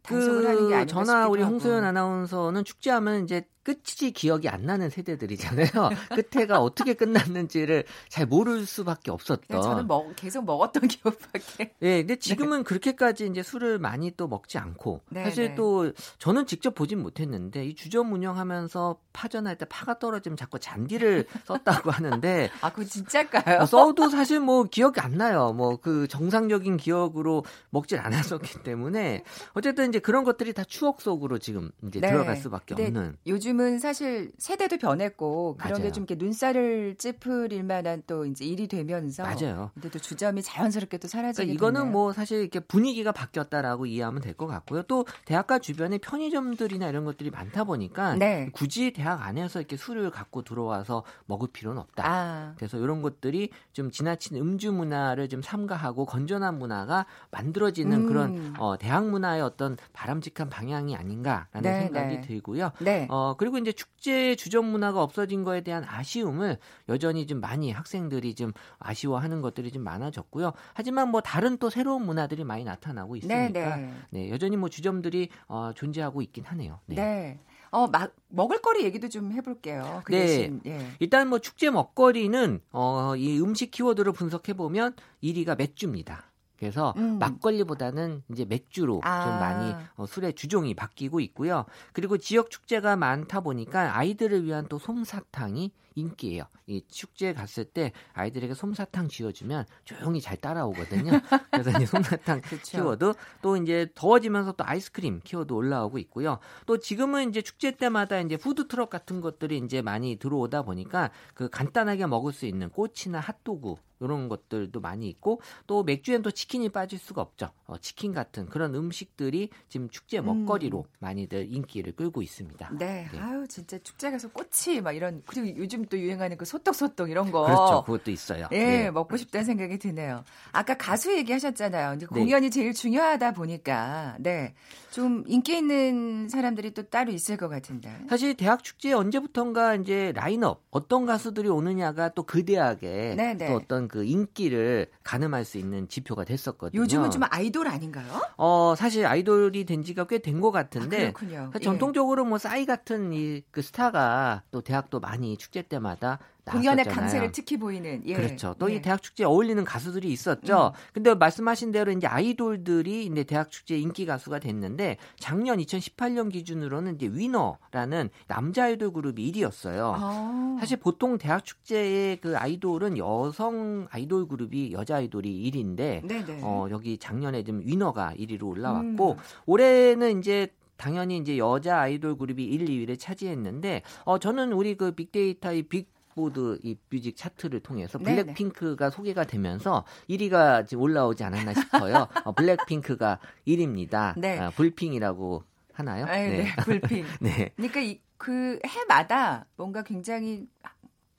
단속을 0.02 0.48
하는 0.48 0.70
게그 0.70 0.86
전화 0.88 1.28
우리. 1.28 1.44
홍소연 1.44 1.84
아나운서는 1.84 2.64
축제하면 2.64 3.24
이제 3.26 3.48
끝이 3.64 4.12
기억이 4.12 4.50
안 4.50 4.66
나는 4.66 4.90
세대들이잖아요. 4.90 5.68
끝에가 6.32 6.60
어떻게 6.60 6.94
끝났는지를 6.94 7.84
잘 8.10 8.26
모를 8.26 8.66
수밖에 8.66 9.12
없었던. 9.12 9.44
그냥 9.48 9.62
저는 9.62 9.88
먹, 9.88 10.16
계속 10.16 10.46
먹었던 10.46 10.88
기억밖에. 10.88 11.74
예, 11.82 12.00
근데 12.00 12.16
지금은 12.16 12.64
그렇게까지 12.64 13.28
이제 13.28 13.44
술을 13.44 13.80
많이 13.80 14.12
또 14.12 14.28
먹지 14.28 14.58
않고 14.58 15.02
네, 15.10 15.24
사실 15.24 15.50
네. 15.50 15.56
또 15.56 15.92
저는 16.18 16.46
직접 16.48 16.74
보진 16.76 17.02
못했는데 17.02 17.66
이 17.66 17.76
주점 17.76 18.14
운영하면서 18.14 18.98
파전할 19.14 19.58
때 19.58 19.66
파가 19.66 20.00
떨어지면 20.00 20.38
자꾸 20.38 20.60
잔디를 20.60 21.28
썼다고 21.46 21.92
하는데 21.92 22.50
아, 22.62 22.72
그거 22.72 22.84
진짜일까요? 22.84 23.60
어, 23.62 23.66
써도 23.66 24.10
사실 24.10 24.40
뭐 24.40 24.64
기억이 24.64 25.00
안 25.00 25.14
나요. 25.18 25.54
뭐 25.54 25.74
그 25.84 26.08
정상적인 26.08 26.78
기억으로 26.78 27.44
먹질 27.70 28.00
않았었기 28.00 28.64
때문에 28.64 29.24
어쨌든 29.54 29.90
이제 29.90 30.00
그런 30.00 30.24
것들이 30.24 30.54
다 30.54 30.64
추억 30.64 31.02
속으로 31.02 31.38
지금 31.38 31.72
이제 31.86 32.00
네. 32.00 32.10
들어갈 32.10 32.38
수밖에 32.38 32.74
없는. 32.74 33.18
요즘 33.28 33.53
은 33.60 33.80
사실 33.80 34.32
세대도 34.38 34.78
변했고 34.78 35.58
그런데. 35.60 35.92
좀 35.92 36.04
이렇게 36.04 36.16
눈살을 36.16 36.96
찌푸릴 36.98 37.64
만한 37.64 38.04
또 38.08 38.26
이제 38.26 38.46
일이 38.46 38.68
되면서 38.68 39.24
맞아요. 39.24 39.72
근데 39.74 39.90
또 39.90 40.00
주점이 40.00 40.42
자연스럽게 40.42 40.98
또 40.98 41.08
사라지게 41.08 41.46
그러니까 41.46 41.54
이거는 41.54 41.82
됐네요. 41.82 41.92
뭐 41.92 42.14
사실 42.14 42.40
이렇게 42.42 42.60
분위기가 42.60 43.12
바뀌었다라고 43.12 43.86
이해하면 43.86 44.22
될 44.22 44.34
것 44.34 44.48
같고요. 44.48 44.82
또 44.84 45.06
대학가 45.26 45.60
주변에 45.60 46.00
편의점들이나 46.00 46.88
이런 46.90 47.06
것들이 47.06 47.30
많다 47.30 47.64
보니까 47.66 48.16
네. 48.16 48.50
굳이 48.52 48.92
대학 48.92 49.22
안에서 49.22 49.60
이렇게 49.60 49.78
술을 49.78 50.10
갖고 50.10 50.42
들어와서 50.42 51.04
먹을 51.28 51.48
필요는 51.54 51.80
없다. 51.80 52.04
아, 52.06 52.54
그래서 52.58 52.78
이런 52.80 53.02
것들이 53.04 53.50
좀 53.74 53.92
지나친 53.92 54.38
음주 54.38 54.72
문화를 54.72 55.30
좀 55.30 55.42
삼가하고 55.44 56.06
건전한 56.08 56.58
문화가 56.58 57.06
만들어지는 57.30 57.98
음. 58.02 58.06
그런 58.08 58.56
어, 58.58 58.78
대학 58.78 59.08
문화의 59.08 59.42
어떤 59.44 59.78
바람직한 59.94 60.50
방향이 60.50 60.96
아닌가라는 60.96 61.62
네, 61.62 61.78
생각이 61.78 62.16
네. 62.16 62.22
들고요. 62.22 62.72
네. 62.80 63.08
어, 63.12 63.36
그리고 63.44 63.58
이제 63.58 63.74
축제 63.74 64.38
주점 64.38 64.68
문화가 64.68 65.04
없어진 65.04 65.44
거에 65.44 65.60
대한 65.60 65.84
아쉬움을 65.84 66.60
여전히 66.88 67.28
좀 67.28 67.42
많이 67.42 67.72
학생들이 67.72 68.36
좀 68.36 68.54
아쉬워하는 68.80 69.42
것들이 69.42 69.70
좀 69.70 69.84
많아졌고요. 69.84 70.54
하지만 70.74 71.10
뭐 71.10 71.20
다른 71.20 71.58
또 71.58 71.70
새로운 71.70 72.06
문화들이 72.06 72.46
많이 72.46 72.64
나타나고 72.64 73.18
있으니까 73.18 73.76
네, 73.76 73.82
네, 73.82 73.94
네. 74.12 74.30
여전히 74.30 74.56
뭐 74.56 74.70
주점들이 74.70 75.28
어, 75.50 75.72
존재하고 75.76 76.22
있긴 76.22 76.46
하네요. 76.46 76.80
네. 76.86 76.96
네. 76.96 77.40
어, 77.72 77.88
막 77.88 78.16
먹을거리 78.30 78.86
얘기도 78.86 79.10
좀 79.10 79.34
해볼게요. 79.34 80.04
그 80.06 80.14
네. 80.14 80.20
대신 80.20 80.62
예. 80.66 80.80
일단 81.02 81.28
뭐 81.28 81.40
축제 81.40 81.70
먹거리는 81.70 82.62
어, 82.72 83.14
이 83.18 83.42
음식 83.42 83.72
키워드를 83.72 84.14
분석해 84.14 84.54
보면 84.54 84.96
1위가 85.22 85.58
맥주입니다. 85.58 86.32
그래서 86.64 86.94
음. 86.96 87.20
막걸리보다는 87.20 88.24
이제 88.32 88.46
맥주로 88.46 89.02
아. 89.04 89.24
좀 89.26 89.34
많이 89.34 89.76
어, 89.96 90.06
술의 90.06 90.34
주종이 90.34 90.74
바뀌고 90.74 91.20
있고요. 91.20 91.66
그리고 91.92 92.18
지역 92.18 92.50
축제가 92.50 92.96
많다 92.96 93.42
보니까 93.42 93.98
아이들을 93.98 94.46
위한 94.46 94.66
또 94.70 94.80
솜사탕이 94.80 95.72
인기예요. 95.96 96.46
이 96.66 96.82
축제에 96.88 97.34
갔을 97.34 97.66
때 97.66 97.92
아이들에게 98.14 98.54
솜사탕 98.54 99.10
쥐어주면 99.10 99.66
조용히 99.84 100.22
잘 100.22 100.38
따라오거든요. 100.38 101.12
그래서 101.52 101.70
이제 101.72 101.86
솜사탕. 101.86 102.42
키워드 102.64 103.14
또 103.42 103.58
이제 103.58 103.90
더워지면서 103.94 104.54
또 104.54 104.64
아이스크림 104.66 105.22
키워드 105.24 105.54
올라오고 105.54 105.98
있고요. 106.00 106.40
또 106.66 106.80
지금은 106.80 107.30
이제 107.30 107.42
축제 107.42 107.72
때마다 107.72 108.20
이제 108.22 108.38
푸드 108.38 108.68
트럭 108.68 108.90
같은 108.90 109.22
것들이 109.22 109.58
이제 109.58 109.82
많이 109.82 110.16
들어오다 110.16 110.64
보니까 110.64 111.12
그 111.34 111.50
간단하게 111.50 112.08
먹을 112.08 112.32
수 112.32 112.46
있는 112.46 112.70
꼬치나 112.70 113.20
핫도그 113.20 113.76
이런 114.04 114.28
것들도 114.30 114.80
많이 114.80 115.08
있고 115.10 115.42
또 115.68 115.84
맥주엔 115.84 116.22
또 116.22 116.32
치킨이 116.32 116.70
빠질 116.70 117.00
수가 117.00 117.22
없죠. 117.22 117.50
어, 117.66 117.78
치킨 117.78 118.14
같은 118.14 118.46
그런 118.48 118.76
음식들이 118.76 119.50
지금 119.70 119.90
축제 119.90 120.20
먹거리로 120.22 120.86
많이들 121.00 121.52
인기를 121.52 121.94
끌고 121.96 122.22
있습니다. 122.22 122.72
네. 122.78 123.08
네. 123.12 123.20
아유 123.20 123.48
진짜 123.48 123.78
축제 123.80 124.12
가서 124.12 124.30
꼬치 124.30 124.82
막 124.82 124.92
이런 124.94 125.24
그리고 125.26 125.56
요즘 125.58 125.86
또 125.86 125.98
유행하는 125.98 126.38
그 126.38 126.46
소떡소떡 126.46 127.10
이런 127.10 127.32
거. 127.32 127.44
그렇죠. 127.46 127.84
그것도 127.86 128.12
있어요. 128.12 128.48
예, 128.52 128.58
네. 128.66 128.92
먹고 128.92 129.18
싶다는 129.18 129.46
생각이 129.46 129.78
드네요. 129.80 130.24
아까 130.52 130.76
가수 130.76 131.16
얘기하셨잖아요. 131.16 131.98
네. 131.98 132.06
공연이 132.06 132.50
제일 132.52 132.74
중요하다 132.74 133.34
보니까 133.34 134.18
네. 134.20 134.54
좀 134.92 135.24
인기 135.28 135.58
있는 135.58 136.30
사람들이 136.30 136.72
또 136.72 136.84
따로 136.84 137.12
있을 137.12 137.38
것 137.38 137.48
같은데. 137.50 137.90
사실 138.10 138.36
대학 138.36 138.64
축제 138.64 138.94
언제부턴가 138.94 139.76
이제 139.76 140.12
라인업 140.14 140.64
어떤 140.70 141.06
가수들이 141.06 141.50
오느냐가 141.50 142.10
또 142.10 142.24
그 142.34 142.44
대학의 142.46 143.16
네, 143.16 143.34
네. 143.36 143.48
또 143.48 143.54
어떤 143.54 143.88
그 143.94 144.04
인기를 144.04 144.88
가늠할 145.04 145.46
수 145.46 145.60
있는 145.60 145.88
지표가 145.88 146.24
됐었거든요. 146.24 146.82
요즘은 146.82 147.12
좀 147.12 147.22
아이돌 147.30 147.68
아닌가요? 147.68 148.08
어 148.38 148.74
사실 148.76 149.06
아이돌이 149.06 149.66
된 149.66 149.84
지가 149.84 150.08
꽤 150.08 150.18
된것 150.18 150.56
아, 150.56 150.64
같은데 150.64 151.12
그렇군요. 151.12 151.52
사실 151.54 151.62
예. 151.62 151.64
전통적으로 151.64 152.26
뭐 152.26 152.40
싸이 152.40 152.66
같은 152.66 153.14
이 153.14 153.44
그 153.52 153.62
스타가 153.62 154.42
또 154.50 154.62
대학도 154.62 155.00
많이 155.00 155.38
축제 155.38 155.62
때마다 155.62 156.18
공연의. 156.46 156.86
강세를 156.86 157.32
특히 157.32 157.58
보이는 157.58 158.02
예. 158.06 158.16
그렇죠. 158.16 158.54
또이 158.60 158.76
예. 158.76 158.82
대학 158.82 159.02
축제에 159.02 159.26
어울리는 159.26 159.64
가수들이 159.64 160.12
있었죠. 160.12 160.74
음. 160.76 160.92
근데 160.94 161.14
말씀하신 161.14 161.72
대로 161.72 161.92
이제 161.92 162.08
아이돌들이 162.08 163.06
이제 163.06 163.24
대학 163.24 163.50
축제 163.50 163.78
인기 163.78 164.06
가수가 164.06 164.40
됐는데 164.40 164.98
작년 165.18 165.58
2018년 165.60 166.32
기준으로는 166.32 166.96
이제 166.96 167.08
위너라는 167.08 168.10
남자 168.28 168.66
아이돌 168.66 168.92
그룹이 168.92 169.32
1위였어요. 169.32 169.94
아. 169.96 170.58
사실 170.60 170.78
보통 170.78 171.18
대학 171.18 171.46
축제의 171.46 172.18
그 172.18 172.38
아이돌은 172.38 172.98
여성 172.98 173.88
아이돌 173.90 174.28
그룹이 174.28 174.74
여자 174.74 174.98
아이돌이 174.98 175.52
1위인데 175.52 176.06
네네. 176.06 176.40
어, 176.44 176.68
여기 176.72 176.98
작년에 176.98 177.44
좀 177.44 177.62
위너가 177.64 178.14
1위로 178.18 178.44
올라왔고 178.44 179.12
음. 179.12 179.18
올해는 179.46 180.20
이제 180.20 180.48
당연히 180.76 181.18
이제 181.18 181.38
여자 181.38 181.80
아이돌 181.80 182.18
그룹이 182.18 182.44
1, 182.44 182.66
2위를 182.66 183.00
차지했는데 183.00 183.84
어 184.04 184.18
저는 184.20 184.52
우리 184.52 184.76
그 184.76 184.92
빅데이터의 184.92 185.64
빅 185.64 185.93
보드 186.14 186.60
이 186.64 186.78
뮤직 186.90 187.16
차트를 187.16 187.62
통해서 187.62 187.98
네네. 187.98 188.24
블랙핑크가 188.24 188.90
소개가 188.90 189.26
되면서 189.26 189.84
1위가 190.10 190.68
지금 190.68 190.84
올라오지 190.84 191.24
않았나 191.24 191.54
싶어요. 191.54 192.08
어, 192.24 192.32
블랙핑크가 192.32 193.20
1위입니다. 193.48 194.20
네. 194.20 194.40
아, 194.40 194.50
불핑이라고 194.52 195.44
하나요? 195.74 196.06
아, 196.06 196.16
네. 196.16 196.46
불핑. 196.64 197.06
네. 197.20 197.52
그러니까 197.56 197.82
이, 197.82 198.00
그 198.18 198.60
해마다 198.66 199.46
뭔가 199.56 199.84
굉장히 199.84 200.48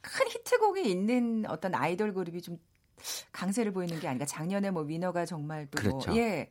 큰 0.00 0.26
히트곡이 0.28 0.88
있는 0.88 1.44
어떤 1.48 1.74
아이돌 1.74 2.14
그룹이 2.14 2.40
좀 2.40 2.58
강세를 3.32 3.72
보이는 3.72 3.98
게 4.00 4.06
아닌가. 4.06 4.24
작년에 4.24 4.70
뭐 4.70 4.82
위너가 4.82 5.26
정말 5.26 5.66
또 5.70 5.82
뭐, 5.82 5.98
그렇죠. 5.98 6.16
예. 6.16 6.50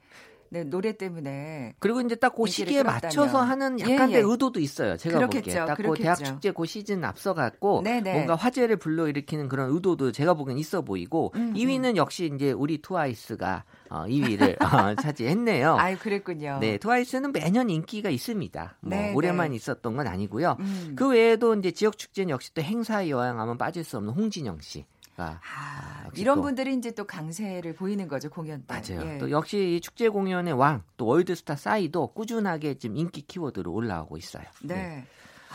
네, 0.53 0.63
노래 0.63 0.95
때문에 0.95 1.73
그리고 1.79 1.99
이제 2.01 2.15
딱 2.15 2.33
그 2.35 2.45
시기에 2.47 2.81
끌었다면. 2.83 3.01
맞춰서 3.03 3.41
하는 3.41 3.79
예, 3.79 3.93
약간의 3.93 4.15
예. 4.15 4.19
의도도 4.21 4.59
있어요. 4.59 4.97
제가 4.97 5.17
그렇겠죠. 5.17 5.43
보기에 5.45 5.65
딱그 5.65 5.81
그렇겠죠. 5.81 6.03
대학 6.03 6.15
축제 6.23 6.51
그 6.51 6.65
시즌 6.65 7.03
앞서갔고 7.03 7.81
네네. 7.83 8.13
뭔가 8.13 8.35
화제를 8.35 8.77
불러일으키는 8.77 9.49
그런 9.49 9.71
의도도 9.71 10.11
제가 10.11 10.33
보기엔 10.33 10.57
있어 10.57 10.81
보이고 10.81 11.31
음, 11.35 11.53
2위는 11.55 11.95
역시 11.95 12.31
이제 12.33 12.51
우리 12.51 12.81
트와이스가 12.81 13.63
어, 13.89 14.05
2위를 14.05 14.57
어, 14.61 14.95
차지했네요. 14.95 15.75
아유 15.77 15.97
그랬군요. 15.99 16.57
네, 16.59 16.77
트와이스는 16.77 17.31
매년 17.31 17.69
인기가 17.69 18.09
있습니다. 18.09 18.77
뭐 18.81 18.89
네, 18.89 19.13
올해만 19.13 19.49
네. 19.51 19.55
있었던 19.55 19.95
건 19.95 20.07
아니고요. 20.07 20.57
음. 20.59 20.93
그 20.95 21.09
외에도 21.09 21.53
이제 21.55 21.71
지역 21.71 21.97
축제는 21.97 22.29
역시 22.29 22.53
또 22.53 22.61
행사에 22.61 23.09
여행하면 23.09 23.57
빠질 23.57 23.83
수 23.83 23.97
없는 23.97 24.13
홍진영 24.13 24.59
씨 24.61 24.85
가 25.15 25.39
아, 25.43 26.03
역시 26.07 26.21
이런 26.21 26.37
또- 26.37 26.41
분들이 26.43 26.73
이제 26.75 26.91
또 26.91 27.05
강세를 27.05 27.75
보이는 27.75 28.07
거죠 28.07 28.29
공연 28.29 28.63
때. 28.65 28.73
맞아요. 28.73 29.13
예. 29.13 29.17
또 29.19 29.29
역시 29.29 29.75
이 29.75 29.81
축제 29.81 30.09
공연의 30.09 30.53
왕, 30.53 30.81
또 30.97 31.05
월드스타 31.05 31.55
싸이도 31.55 32.07
꾸준하게 32.13 32.79
지금 32.79 32.97
인기 32.97 33.21
키워드로 33.21 33.71
올라오고 33.71 34.17
있어요. 34.17 34.43
네. 34.63 35.05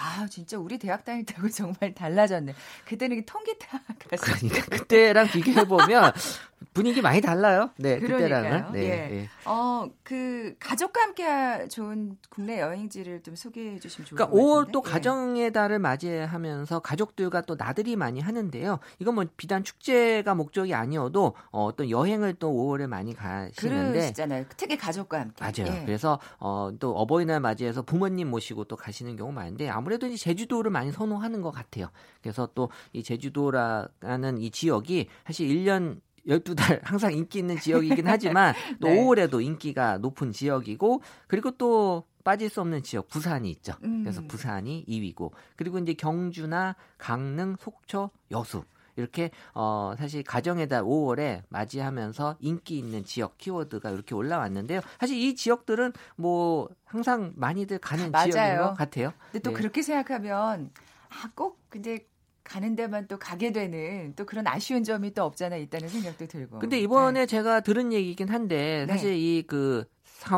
아 0.00 0.26
진짜 0.30 0.56
우리 0.58 0.78
대학 0.78 1.04
다닐 1.04 1.24
때하고 1.26 1.48
정말 1.50 1.92
달라졌네. 1.92 2.54
그때는 2.84 3.24
통기타 3.26 3.82
가수. 4.08 4.48
그러니까 4.48 4.76
그때랑 4.76 5.26
비교해 5.26 5.66
보면 5.66 6.12
분위기 6.74 7.00
많이 7.02 7.20
달라요. 7.20 7.70
네. 7.76 7.98
그때랑은. 7.98 8.72
네, 8.72 8.80
예. 8.80 9.16
예. 9.20 9.28
어, 9.44 9.88
그 10.02 10.54
가족과 10.58 11.00
함께 11.02 11.68
좋은 11.68 12.16
국내 12.30 12.60
여행지를 12.60 13.22
좀 13.22 13.36
소개해 13.36 13.78
주시면 13.78 14.06
좋을 14.06 14.16
그러니까 14.16 14.36
것 14.36 14.42
5월 14.42 14.56
같은데. 14.60 14.72
또 14.72 14.82
예. 14.86 14.90
가정의 14.90 15.52
달을 15.52 15.78
맞이하면서 15.78 16.80
가족들과 16.80 17.42
또 17.42 17.56
나들이 17.56 17.96
많이 17.96 18.20
하는데요. 18.20 18.78
이건 18.98 19.14
뭐 19.14 19.24
비단 19.36 19.64
축제가 19.64 20.34
목적이 20.34 20.74
아니어도 20.74 21.34
어, 21.50 21.64
어떤 21.64 21.90
여행을 21.90 22.34
또 22.34 22.50
5월에 22.52 22.86
많이 22.86 23.14
가시는데 23.14 23.92
그러시잖아요. 23.92 24.44
특히 24.56 24.76
가족과 24.76 25.20
함께. 25.20 25.44
맞아요. 25.44 25.80
예. 25.80 25.84
그래서 25.84 26.18
어, 26.38 26.70
또 26.78 26.92
어버이날 26.96 27.40
맞이해서 27.40 27.82
부모님 27.82 28.30
모시고 28.30 28.64
또 28.64 28.76
가시는 28.76 29.16
경우 29.16 29.32
많은데 29.32 29.68
아무래도 29.68 30.06
이제 30.06 30.16
제주도를 30.16 30.70
많이 30.70 30.92
선호하는 30.92 31.42
것 31.42 31.50
같아요. 31.50 31.90
그래서 32.22 32.48
또 32.54 32.68
이 32.92 33.02
제주도라는 33.02 34.38
이 34.38 34.50
지역이 34.50 35.08
사실 35.26 35.48
1년 35.48 36.00
12달 36.28 36.80
항상 36.84 37.12
인기 37.12 37.38
있는 37.38 37.58
지역이긴 37.58 38.06
하지만 38.06 38.54
또 38.80 38.88
네. 38.88 38.96
5월에도 38.96 39.42
인기가 39.42 39.98
높은 39.98 40.30
지역이고 40.32 41.02
그리고 41.26 41.50
또 41.52 42.04
빠질 42.24 42.50
수 42.50 42.60
없는 42.60 42.82
지역 42.82 43.08
부산이 43.08 43.50
있죠. 43.52 43.74
음. 43.84 44.02
그래서 44.02 44.22
부산이 44.26 44.84
2위고 44.86 45.32
그리고 45.56 45.78
이제 45.78 45.94
경주나 45.94 46.76
강릉, 46.98 47.56
속초, 47.58 48.10
여수 48.30 48.64
이렇게 48.96 49.30
어 49.54 49.94
사실 49.96 50.22
가정의 50.24 50.68
달 50.68 50.82
5월에 50.82 51.42
맞이하면서 51.48 52.36
인기 52.40 52.78
있는 52.78 53.04
지역 53.04 53.38
키워드가 53.38 53.90
이렇게 53.90 54.14
올라왔는데요. 54.14 54.80
사실 54.98 55.16
이 55.16 55.34
지역들은 55.36 55.92
뭐 56.16 56.68
항상 56.84 57.32
많이들 57.36 57.78
가는 57.78 58.10
맞아요. 58.10 58.30
지역인 58.32 58.56
것 58.58 58.74
같아요. 58.74 59.12
근데 59.30 59.38
또 59.38 59.50
네. 59.50 59.56
그렇게 59.56 59.82
생각하면 59.82 60.70
아, 61.08 61.30
꼭 61.34 61.58
근데 61.70 62.06
가는 62.48 62.74
데만 62.74 63.06
또 63.08 63.18
가게 63.18 63.52
되는 63.52 64.14
또 64.16 64.24
그런 64.24 64.46
아쉬운 64.46 64.82
점이 64.82 65.12
또 65.12 65.22
없잖아 65.22 65.56
있다는 65.56 65.88
생각도 65.88 66.26
들고. 66.26 66.58
근데 66.58 66.80
이번에 66.80 67.20
네. 67.20 67.26
제가 67.26 67.60
들은 67.60 67.92
얘기긴 67.92 68.30
한데 68.30 68.86
네. 68.86 68.92
사실 68.92 69.14
이그 69.14 69.84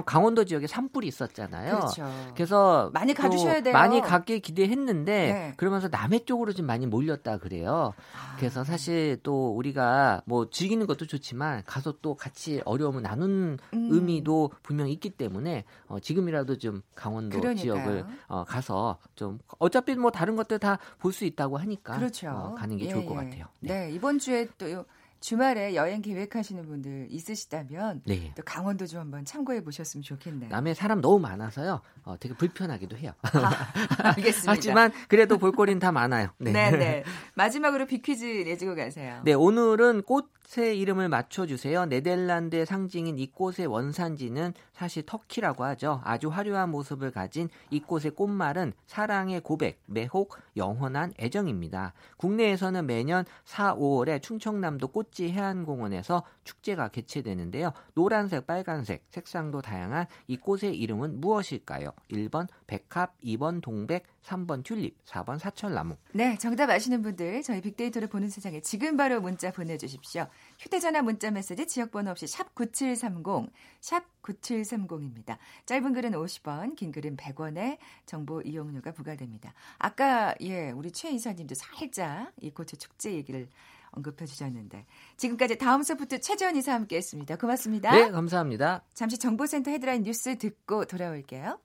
강원도 0.04 0.44
지역에 0.44 0.66
산불이 0.66 1.08
있었잖아요. 1.08 1.78
그렇죠. 1.78 2.06
그래서 2.34 2.90
많이 2.92 3.14
또 3.14 3.22
가주셔야 3.22 3.62
돼요. 3.62 3.72
많이 3.72 4.00
가길 4.00 4.40
기대했는데 4.40 5.32
네. 5.32 5.54
그러면서 5.56 5.88
남해 5.88 6.25
쪽으로 6.26 6.52
좀 6.52 6.66
많이 6.66 6.87
몰렸다 6.87 7.38
그래요. 7.38 7.94
아, 8.14 8.37
그래서 8.37 8.62
사실 8.64 9.18
또 9.22 9.50
우리가 9.56 10.22
뭐 10.26 10.50
즐기는 10.50 10.87
것도 10.87 11.06
좋지만 11.06 11.62
가서 11.66 11.94
또 12.02 12.14
같이 12.14 12.60
어려움을 12.64 13.02
나누는 13.02 13.58
음. 13.75 13.88
의미도 13.90 14.50
분명히 14.62 14.92
있기 14.92 15.10
때문에 15.10 15.64
어, 15.87 15.99
지금이라도 15.99 16.58
좀 16.58 16.82
강원도 16.94 17.38
그러니까요. 17.40 17.62
지역을 17.62 18.04
어, 18.28 18.44
가서 18.44 18.99
좀 19.14 19.38
어차피 19.58 19.94
뭐 19.94 20.10
다른 20.10 20.37
것들 20.37 20.58
다 20.58 20.78
볼 20.99 21.12
수 21.12 21.25
있다고 21.25 21.56
하니까 21.58 21.96
그렇죠. 21.99 22.28
어, 22.30 22.54
가는 22.54 22.76
게 22.76 22.84
예, 22.87 22.90
좋을 22.90 23.04
것 23.06 23.12
예. 23.14 23.25
같아요. 23.25 23.46
네. 23.60 23.90
이번 23.92 24.18
주에 24.18 24.46
또 24.58 24.84
주말에 25.20 25.74
여행 25.74 26.00
계획하시는 26.00 26.66
분들 26.66 27.08
있으시다면 27.10 28.02
네. 28.06 28.32
또 28.34 28.42
강원도 28.44 28.86
좀 28.86 29.00
한번 29.00 29.24
참고해 29.24 29.62
보셨으면 29.62 30.02
좋겠네요. 30.02 30.48
남해 30.48 30.74
사람 30.74 31.00
너무 31.02 31.18
많아서요. 31.18 31.82
어, 32.04 32.16
되게 32.18 32.34
불편하기도 32.34 32.96
해요. 32.96 33.12
아, 33.22 33.72
알겠습니다. 34.16 34.50
하지만 34.50 34.92
그래도 35.08 35.36
볼거리는 35.36 35.78
다 35.78 35.92
많아요. 35.92 36.30
네. 36.38 36.52
네, 36.52 36.70
네. 36.70 37.04
마지막으로 37.34 37.86
비퀴즈 37.86 38.24
내주고 38.24 38.74
가세요. 38.74 39.20
네, 39.24 39.34
오늘은 39.34 40.02
꽃 40.02 40.30
의 40.57 40.78
이름을 40.80 41.09
맞춰주세요. 41.09 41.87
네덜란드의 41.87 42.66
상징인 42.66 43.19
이 43.19 43.26
꽃의 43.30 43.66
원산지는 43.66 44.54
사실 44.73 45.04
터키라고 45.04 45.64
하죠. 45.64 46.00
아주 46.04 46.28
화려한 46.28 46.71
모습을 46.71 47.11
가진 47.11 47.49
이 47.71 47.80
꽃의 47.80 48.12
꽃말은 48.16 48.73
사랑의 48.87 49.42
고백, 49.42 49.80
매혹, 49.87 50.37
영원한 50.57 51.12
애정입니다. 51.21 51.92
국내에서는 52.16 52.87
매년 52.87 53.25
4, 53.45 53.76
5월에 53.76 54.23
충청남도 54.23 54.88
꽃 54.88 55.11
소치 55.11 55.30
해안공원에서 55.30 56.25
축제가 56.45 56.88
개최되는데요. 56.88 57.73
노란색, 57.95 58.47
빨간색 58.47 59.04
색상도 59.11 59.61
다양한 59.61 60.07
이 60.28 60.37
꽃의 60.37 60.76
이름은 60.76 61.21
무엇일까요? 61.21 61.90
1번 62.11 62.47
백합, 62.66 63.21
2번 63.21 63.61
동백, 63.61 64.04
3번 64.23 64.62
튤립, 64.64 65.04
4번 65.04 65.38
사철나무. 65.38 65.97
네, 66.12 66.38
정답 66.38 66.71
아시는 66.71 67.02
분들 67.02 67.42
저희 67.42 67.61
빅데이터를 67.61 68.09
보는 68.09 68.28
세상에 68.28 68.61
지금 68.61 68.97
바로 68.97 69.21
문자 69.21 69.50
보내주십시오. 69.50 70.26
휴대전화 70.59 71.02
문자 71.02 71.30
메시지 71.30 71.66
지역번호 71.66 72.11
없이 72.11 72.26
샵 72.26 72.54
9730, 72.54 73.50
샵 73.80 74.04
9730입니다. 74.23 75.38
짧은 75.66 75.92
글은 75.92 76.12
50원, 76.12 76.76
긴 76.76 76.92
글은 76.92 77.16
100원의 77.16 77.78
정보 78.06 78.40
이용료가 78.42 78.92
부과됩니다. 78.92 79.54
아까 79.78 80.35
예 80.40 80.70
우리 80.70 80.90
최 80.92 81.11
이사님도 81.11 81.54
살짝 81.54 82.32
이 82.40 82.50
고추 82.50 82.76
축제 82.76 83.12
얘기를 83.12 83.49
언급해 83.92 84.26
주셨는데 84.26 84.87
지금까지 85.16 85.59
다음 85.59 85.82
소프트 85.82 86.20
최재원 86.20 86.56
이사 86.56 86.75
함께했습니다. 86.75 87.37
고맙습니다. 87.37 87.90
네, 87.92 88.11
감사합니다. 88.11 88.85
잠시 88.94 89.18
정보센터 89.18 89.70
헤드라인 89.70 90.02
뉴스 90.02 90.37
듣고 90.38 90.85
돌아올게요. 90.85 91.59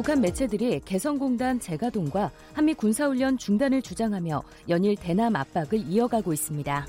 북한 0.00 0.22
매체들이 0.22 0.80
개성공단 0.86 1.60
재가동과 1.60 2.30
한미 2.54 2.72
군사훈련 2.72 3.36
중단을 3.36 3.82
주장하며 3.82 4.42
연일 4.70 4.96
대남 4.96 5.36
압박을 5.36 5.78
이어가고 5.78 6.32
있습니다. 6.32 6.86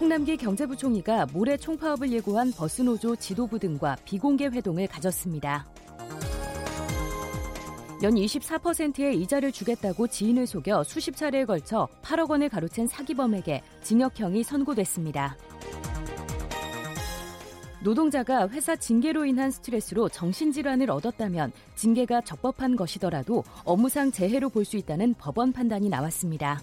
홍남기 0.00 0.36
경제부총리가 0.36 1.26
모레 1.32 1.56
총파업을 1.56 2.10
예고한 2.10 2.50
버스노조 2.50 3.14
지도부 3.14 3.60
등과 3.60 3.98
비공개 4.04 4.46
회동을 4.46 4.88
가졌습니다. 4.88 5.68
연 8.02 8.14
24%의 8.16 9.20
이자를 9.20 9.52
주겠다고 9.52 10.08
지인을 10.08 10.48
속여 10.48 10.82
수십 10.82 11.14
차례에 11.14 11.44
걸쳐 11.44 11.86
8억 12.02 12.28
원을 12.28 12.48
가로챈 12.48 12.88
사기범에게 12.88 13.62
징역형이 13.84 14.42
선고됐습니다. 14.42 15.36
노동자가 17.82 18.46
회사 18.50 18.76
징계로 18.76 19.24
인한 19.24 19.50
스트레스로 19.50 20.08
정신질환을 20.10 20.90
얻었다면 20.90 21.50
징계가 21.76 22.20
적법한 22.20 22.76
것이더라도 22.76 23.42
업무상 23.64 24.10
재해로 24.12 24.50
볼 24.50 24.60
수 24.64 24.76
있다는 24.76 25.14
법원 25.14 25.52
판단이 25.52 25.88
나왔습니다. 25.88 26.60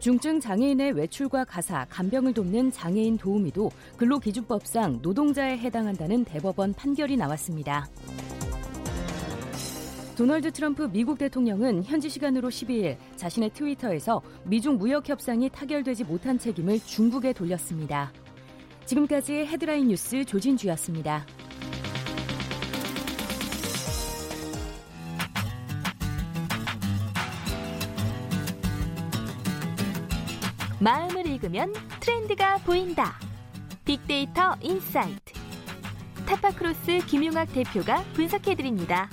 중증 0.00 0.40
장애인의 0.40 0.92
외출과 0.92 1.44
가사, 1.44 1.84
간병을 1.90 2.32
돕는 2.32 2.72
장애인 2.72 3.18
도우미도 3.18 3.70
근로기준법상 3.98 5.00
노동자에 5.02 5.58
해당한다는 5.58 6.24
대법원 6.24 6.72
판결이 6.72 7.16
나왔습니다. 7.16 7.86
도널드 10.16 10.50
트럼프 10.50 10.88
미국 10.90 11.18
대통령은 11.18 11.84
현지 11.84 12.08
시간으로 12.08 12.48
12일 12.48 12.96
자신의 13.16 13.50
트위터에서 13.50 14.22
미중 14.44 14.78
무역 14.78 15.08
협상이 15.08 15.50
타결되지 15.50 16.04
못한 16.04 16.38
책임을 16.38 16.80
중국에 16.80 17.32
돌렸습니다. 17.34 18.10
지금까지 18.88 19.44
헤드라인 19.44 19.88
뉴스 19.88 20.24
조진주였습니다. 20.24 21.26
마음을 30.80 31.26
읽으면 31.26 31.74
트렌드가 32.00 32.56
보인다. 32.58 33.18
빅데이터 33.84 34.56
인사이트. 34.62 35.34
타파크로스 36.26 37.00
김용학 37.06 37.52
대표가 37.52 38.02
분석해드립니다. 38.14 39.10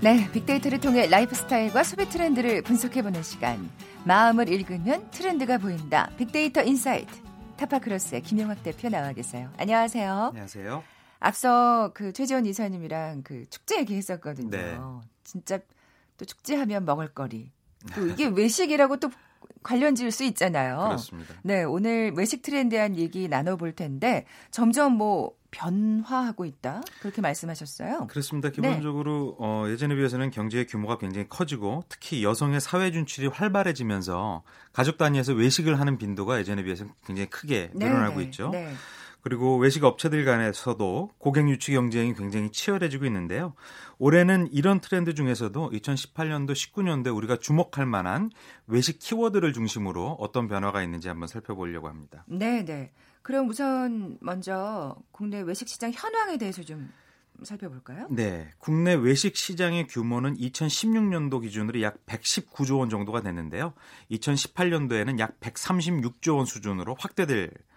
네, 0.00 0.30
빅데이터를 0.30 0.78
통해 0.78 1.08
라이프 1.08 1.34
스타일과 1.34 1.82
소비 1.82 2.08
트렌드를 2.08 2.62
분석해보는 2.62 3.24
시간. 3.24 3.68
마음을 4.04 4.48
읽으면 4.48 5.10
트렌드가 5.10 5.58
보인다. 5.58 6.08
빅데이터 6.16 6.62
인사이트. 6.62 7.12
타파크로스의 7.56 8.22
김용학 8.22 8.62
대표 8.62 8.88
나와 8.88 9.12
계세요. 9.12 9.50
안녕하세요. 9.58 10.12
안녕하세요. 10.28 10.84
앞서 11.18 11.90
그 11.94 12.12
최지원 12.12 12.46
이사님이랑 12.46 13.24
그 13.24 13.50
축제 13.50 13.80
얘기했었거든요. 13.80 14.50
네. 14.50 14.78
진짜 15.24 15.58
또 16.16 16.24
축제하면 16.24 16.84
먹을거리. 16.84 17.50
또 17.96 18.06
이게 18.06 18.26
외식이라고 18.32 18.98
또 18.98 19.10
관련 19.64 19.96
지을 19.96 20.12
수 20.12 20.22
있잖아요. 20.22 20.78
그렇습니다. 20.78 21.34
네, 21.42 21.64
오늘 21.64 22.12
외식 22.16 22.42
트렌드에 22.42 22.78
대한 22.78 22.96
얘기 22.96 23.26
나눠볼 23.26 23.72
텐데 23.72 24.26
점점 24.52 24.92
뭐 24.92 25.32
변화하고 25.50 26.44
있다 26.44 26.82
그렇게 27.00 27.20
말씀하셨어요. 27.22 28.06
그렇습니다. 28.08 28.50
기본적으로 28.50 29.36
어, 29.38 29.64
예전에 29.68 29.94
비해서는 29.94 30.30
경제의 30.30 30.66
규모가 30.66 30.98
굉장히 30.98 31.26
커지고 31.28 31.84
특히 31.88 32.22
여성의 32.22 32.60
사회 32.60 32.90
진출이 32.90 33.28
활발해지면서 33.28 34.42
가족 34.72 34.98
단위에서 34.98 35.32
외식을 35.32 35.80
하는 35.80 35.98
빈도가 35.98 36.38
예전에 36.38 36.62
비해서 36.62 36.84
굉장히 37.06 37.30
크게 37.30 37.70
늘어나고 37.74 38.18
네, 38.18 38.24
있죠. 38.24 38.50
네. 38.50 38.72
그리고 39.20 39.56
외식 39.58 39.84
업체들 39.84 40.24
간에서도 40.24 41.10
고객 41.18 41.48
유치 41.48 41.72
경쟁이 41.72 42.14
굉장히 42.14 42.50
치열해지고 42.50 43.04
있는데요. 43.06 43.54
올해는 43.98 44.48
이런 44.52 44.80
트렌드 44.80 45.14
중에서도 45.14 45.70
2018년도, 45.70 46.52
19년도에 46.52 47.14
우리가 47.14 47.36
주목할 47.36 47.86
만한 47.86 48.30
외식 48.66 48.98
키워드를 48.98 49.52
중심으로 49.52 50.16
어떤 50.20 50.48
변화가 50.48 50.82
있는지 50.82 51.08
한번 51.08 51.26
살펴보려고 51.26 51.88
합니다. 51.88 52.24
네, 52.26 52.64
네. 52.64 52.92
그럼 53.22 53.48
우선 53.48 54.16
먼저 54.20 54.96
국내 55.10 55.40
외식 55.40 55.68
시장 55.68 55.90
현황에 55.92 56.38
대해서 56.38 56.62
좀 56.62 56.90
살펴볼까요? 57.42 58.08
네, 58.10 58.50
국내 58.58 58.94
외식 58.94 59.36
시장의 59.36 59.86
규모는 59.86 60.36
2016년도 60.36 61.42
기준으로 61.42 61.82
약 61.82 62.04
119조 62.06 62.78
원 62.78 62.88
정도가 62.88 63.22
됐는데요. 63.22 63.74
2018년도에는 64.10 65.18
약 65.18 65.38
136조 65.40 66.36
원 66.36 66.46
수준으로 66.46 66.96
확대될 66.98 67.50
아, 67.50 67.67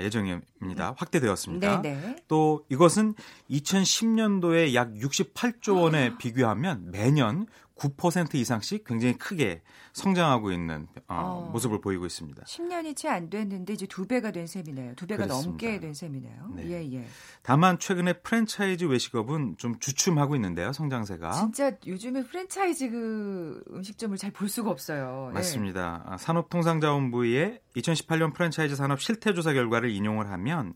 예정입니다. 0.00 0.94
확대되었습니다. 0.96 1.82
네, 1.82 1.94
네. 1.94 2.16
또 2.28 2.64
이것은 2.68 3.14
2010년도에 3.50 4.74
약 4.74 4.92
68조 4.92 5.80
원에 5.80 6.16
비교하면 6.18 6.90
매년 6.90 7.46
9% 7.80 8.34
이상씩 8.34 8.84
굉장히 8.84 9.16
크게 9.16 9.62
성장하고 9.94 10.52
있는 10.52 10.86
어, 11.08 11.14
어. 11.14 11.50
모습을 11.50 11.80
보이고 11.80 12.04
있습니다. 12.04 12.42
10년이 12.44 12.94
채 12.94 13.08
안 13.08 13.30
됐는데 13.30 13.72
이제 13.72 13.86
두 13.86 14.06
배가 14.06 14.30
된 14.30 14.46
셈이네요. 14.46 14.94
두 14.96 15.06
배가 15.06 15.24
그렇습니다. 15.24 15.48
넘게 15.50 15.80
된 15.80 15.94
셈이네요. 15.94 16.52
네. 16.56 16.68
예, 16.68 16.92
예. 16.98 17.06
다만 17.42 17.78
최근에 17.78 18.20
프랜차이즈 18.20 18.84
외식업은 18.84 19.56
좀 19.58 19.78
주춤하고 19.80 20.34
있는데요. 20.36 20.72
성장세가. 20.72 21.32
진짜 21.32 21.72
요즘에 21.86 22.22
프랜차이즈 22.24 22.90
그 22.90 23.64
음식점을 23.72 24.16
잘 24.18 24.30
볼 24.30 24.48
수가 24.48 24.70
없어요. 24.70 25.28
예. 25.30 25.34
맞습니다. 25.34 26.04
아, 26.06 26.16
산업통상자원부의 26.18 27.60
2018년 27.76 28.32
프랜차이즈 28.34 28.76
산업 28.76 29.00
실태조사 29.00 29.52
결과를 29.54 29.90
인용을 29.90 30.30
하면 30.30 30.74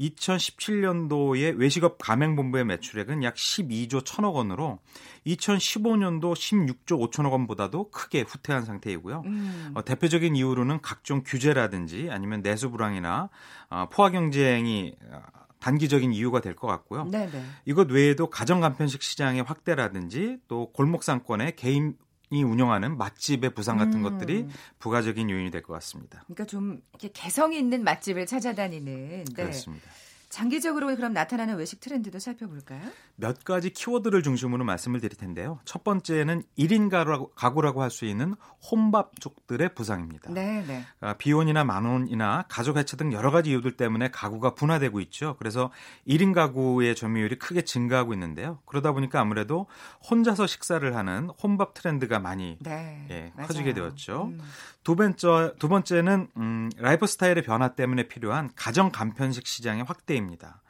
2017년도에 0.00 1.56
외식업 1.58 1.98
가맹본부의 1.98 2.64
매출액은 2.64 3.22
약 3.22 3.34
12조 3.34 4.02
1천억 4.02 4.34
원으로 4.34 4.78
2015년도 5.26 6.34
16조 6.34 7.10
5천억 7.10 7.32
원보다도 7.32 7.90
크게 7.90 8.22
후퇴한 8.22 8.64
상태이고요. 8.64 9.22
음. 9.26 9.72
어, 9.74 9.84
대표적인 9.84 10.36
이유로는 10.36 10.80
각종 10.82 11.22
규제라든지 11.24 12.08
아니면 12.10 12.42
내수 12.42 12.70
불황이나 12.70 13.28
어, 13.70 13.88
포화 13.90 14.10
경쟁이 14.10 14.94
어, 15.10 15.22
단기적인 15.58 16.12
이유가 16.12 16.40
될 16.40 16.54
것 16.54 16.66
같고요. 16.68 17.04
네, 17.04 17.28
네. 17.30 17.44
이것 17.64 17.90
외에도 17.90 18.30
가정 18.30 18.60
간편식 18.60 19.02
시장의 19.02 19.42
확대라든지 19.42 20.38
또 20.48 20.70
골목 20.72 21.02
상권에 21.02 21.52
개인 21.56 21.94
이 22.30 22.42
운영하는 22.42 22.96
맛집의 22.98 23.54
부상 23.54 23.76
같은 23.78 23.96
음. 23.96 24.02
것들이 24.02 24.46
부가적인 24.78 25.30
요인이 25.30 25.50
될 25.50 25.62
것 25.62 25.72
같습니다. 25.74 26.22
그러니까 26.26 26.44
좀 26.46 26.82
이렇게 26.90 27.10
개성 27.12 27.52
있는 27.52 27.84
맛집을 27.84 28.26
찾아다니는 28.26 29.24
네. 29.24 29.42
그렇습니다. 29.42 29.88
장기적으로 30.36 30.94
그럼 30.94 31.14
나타나는 31.14 31.56
외식 31.56 31.80
트렌드도 31.80 32.18
살펴볼까요? 32.18 32.82
몇 33.14 33.42
가지 33.42 33.70
키워드를 33.70 34.22
중심으로 34.22 34.64
말씀을 34.64 35.00
드릴 35.00 35.16
텐데요. 35.16 35.60
첫 35.64 35.82
번째는 35.82 36.42
1인 36.58 36.90
가구라고, 36.90 37.30
가구라고 37.30 37.82
할 37.82 37.90
수 37.90 38.04
있는 38.04 38.34
혼밥족들의 38.70 39.74
부상입니다. 39.74 40.30
네, 40.30 40.62
네. 40.66 40.84
아, 41.00 41.14
비혼이나 41.14 41.64
만혼이나 41.64 42.44
가족 42.48 42.76
해체 42.76 42.98
등 42.98 43.14
여러 43.14 43.30
가지 43.30 43.48
이유들 43.48 43.78
때문에 43.78 44.10
가구가 44.10 44.54
분화되고 44.54 45.00
있죠. 45.00 45.36
그래서 45.38 45.70
1인 46.06 46.34
가구의 46.34 46.94
점유율이 46.96 47.38
크게 47.38 47.62
증가하고 47.62 48.12
있는데요. 48.12 48.58
그러다 48.66 48.92
보니까 48.92 49.20
아무래도 49.22 49.66
혼자서 50.10 50.46
식사를 50.46 50.94
하는 50.94 51.30
혼밥 51.42 51.72
트렌드가 51.72 52.18
많이 52.18 52.58
네. 52.60 53.06
예. 53.08 53.32
커지게 53.46 53.72
되었죠. 53.72 54.24
음. 54.24 54.40
두 54.86 54.94
번째 54.94 55.52
두 55.58 55.68
번째는 55.68 56.28
음, 56.36 56.70
라이프 56.76 57.08
스타일의 57.08 57.42
변화 57.42 57.74
때문에 57.74 58.04
필요한 58.04 58.50
가정 58.54 58.92
간편식 58.92 59.44
시장의 59.44 59.82
확대입니다. 59.82 60.62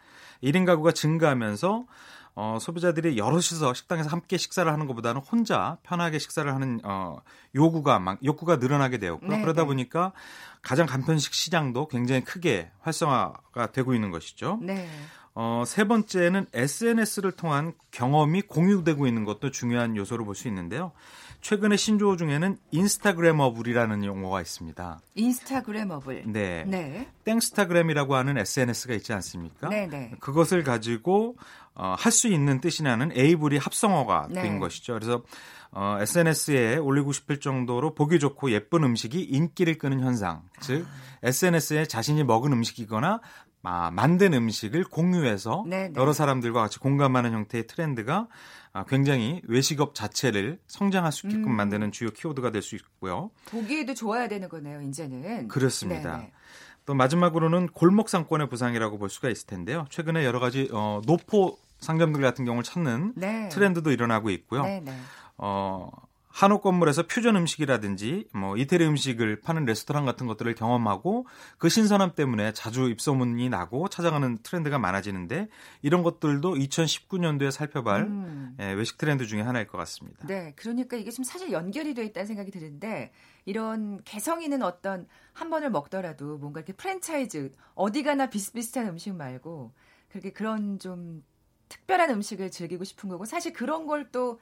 1인 0.42 0.64
가구가 0.64 0.92
증가하면서 0.92 1.85
어, 2.35 2.57
소비자들이 2.59 3.18
여럿이서 3.18 3.74
식당에서 3.74 4.09
함께 4.09 4.38
식사를 4.38 4.72
하는 4.72 4.87
것보다는 4.87 5.20
혼자 5.20 5.76
편하게 5.83 6.18
식사를 6.18 6.50
하는 6.50 6.81
어, 6.85 7.18
요구가 7.55 7.98
막 7.98 8.18
욕구가 8.24 8.57
늘어나게 8.57 8.96
되었고요. 8.96 9.31
네, 9.31 9.40
그러다 9.42 9.62
네. 9.62 9.66
보니까 9.66 10.12
가정 10.62 10.87
간편식 10.87 11.35
시장도 11.35 11.88
굉장히 11.88 12.24
크게 12.24 12.70
활성화가 12.81 13.72
되고 13.72 13.92
있는 13.92 14.11
것이죠. 14.11 14.59
네. 14.62 14.88
어, 15.38 15.64
세 15.66 15.85
번째는 15.85 16.46
SNS를 16.55 17.33
통한 17.33 17.75
경험이 17.90 18.40
공유되고 18.42 19.07
있는 19.07 19.25
것도 19.25 19.51
중요한 19.51 19.94
요소로 19.94 20.25
볼 20.25 20.35
수 20.35 20.49
있는데요. 20.49 20.92
최근에 21.42 21.77
신조어 21.77 22.16
중에는 22.16 22.57
인스타그래머블이라는 22.70 24.05
용어가 24.05 24.40
있습니다. 24.40 24.99
인스타그래머블. 25.14 26.25
네. 26.27 26.64
네. 26.66 27.09
땡스타그램이라고 27.25 28.14
하는 28.16 28.38
SNS가 28.38 28.94
있지 28.94 29.12
않습니까? 29.12 29.68
네, 29.68 29.87
네. 29.87 30.12
그것을 30.20 30.64
가지고 30.64 31.37
어, 31.75 31.94
할 31.99 32.11
수 32.12 32.29
있는 32.29 32.61
뜻이나는 32.62 33.12
에이블이 33.14 33.59
합성어가 33.59 34.29
네. 34.31 34.40
된 34.42 34.59
것이죠. 34.59 34.94
그래서 34.94 35.22
어, 35.70 35.99
SNS에 36.01 36.77
올리고 36.79 37.12
싶을 37.12 37.38
정도로 37.38 37.94
보기 37.94 38.18
좋고 38.18 38.51
예쁜 38.53 38.83
음식이 38.83 39.20
인기를 39.22 39.77
끄는 39.77 40.01
현상. 40.01 40.42
즉 40.61 40.87
아. 40.88 41.07
SNS에 41.22 41.85
자신이 41.87 42.25
먹은 42.25 42.53
음식이거나 42.53 43.20
아, 43.68 43.90
만든 43.90 44.33
음식을 44.33 44.85
공유해서 44.85 45.64
네, 45.66 45.88
네. 45.88 45.94
여러 46.00 46.12
사람들과 46.12 46.61
같이 46.61 46.79
공감하는 46.79 47.33
형태의 47.33 47.66
트렌드가 47.66 48.29
아, 48.72 48.85
굉장히 48.85 49.42
외식업 49.48 49.96
자체를 49.96 50.61
성장할 50.68 51.11
수 51.11 51.26
있게끔 51.26 51.48
음. 51.48 51.57
만드는 51.57 51.90
주요 51.90 52.11
키워드가 52.11 52.52
될 52.52 52.62
수 52.62 52.76
있고요. 52.76 53.33
보기에도 53.46 53.92
좋아야 53.92 54.29
되는 54.29 54.48
거네요, 54.48 54.83
이제는. 54.83 55.48
그렇습니다. 55.48 56.16
네, 56.16 56.22
네. 56.22 56.33
또 56.85 56.94
마지막으로는 56.94 57.66
골목 57.70 58.09
상권의 58.09 58.48
부상이라고 58.48 58.98
볼 58.98 59.11
수가 59.11 59.31
있을 59.31 59.48
텐데요. 59.48 59.85
최근에 59.90 60.24
여러 60.24 60.38
가지 60.38 60.68
어, 60.72 61.00
노포 61.05 61.59
상점들 61.81 62.20
같은 62.22 62.44
경우를 62.44 62.62
찾는 62.62 63.14
네. 63.16 63.48
트렌드도 63.48 63.90
일어나고 63.90 64.31
있고요. 64.31 64.62
네, 64.62 64.81
네. 64.81 64.96
어, 65.38 65.90
한옥 66.37 66.61
건물에서 66.61 67.07
퓨전 67.07 67.35
음식이라든지 67.35 68.29
뭐 68.35 68.59
이태리 68.59 68.85
음식을 68.85 69.40
파는 69.40 69.64
레스토랑 69.64 70.05
같은 70.05 70.27
것들을 70.27 70.55
경험하고 70.55 71.27
그 71.57 71.70
신선함 71.70 72.14
때문에 72.14 72.53
자주 72.53 72.90
입소문이 72.90 73.49
나고 73.49 73.88
찾아가는 73.88 74.37
트렌드가 74.42 74.79
많아지는데 74.79 75.49
이런 75.81 76.03
것들도 76.03 76.57
2019년도에 76.57 77.51
살펴볼 77.51 78.01
음. 78.03 78.55
예, 78.61 78.72
외식 78.72 78.99
트렌드 78.99 79.25
중에 79.25 79.40
하나일 79.40 79.66
것 79.66 79.79
같습니다. 79.79 80.27
네, 80.27 80.53
그러니까 80.57 80.99
이게 80.99 81.11
지금 81.11 81.25
사실 81.25 81.53
연결이 81.53 81.94
돼 81.94 82.05
있다는 82.05 82.27
생각이 82.27 82.51
드는데 82.51 83.12
이런 83.46 84.03
개성 84.05 84.42
있는 84.42 84.62
어떤 84.62 85.07
한 85.33 85.49
번을 85.49 85.70
먹더라도 85.70 86.37
뭔가 86.37 86.61
이렇게 86.61 86.75
프랜차이즈 86.75 87.51
어디 87.75 88.03
가나 88.03 88.29
비슷비슷한 88.29 88.87
음식 88.88 89.14
말고 89.14 89.72
그렇게 90.11 90.33
그런 90.33 90.79
좀 90.79 91.25
특별한 91.70 92.11
음식을 92.11 92.51
즐기고 92.51 92.85
싶은 92.85 93.09
거고 93.09 93.25
사실 93.25 93.55
그런 93.55 93.87
걸또 93.87 94.38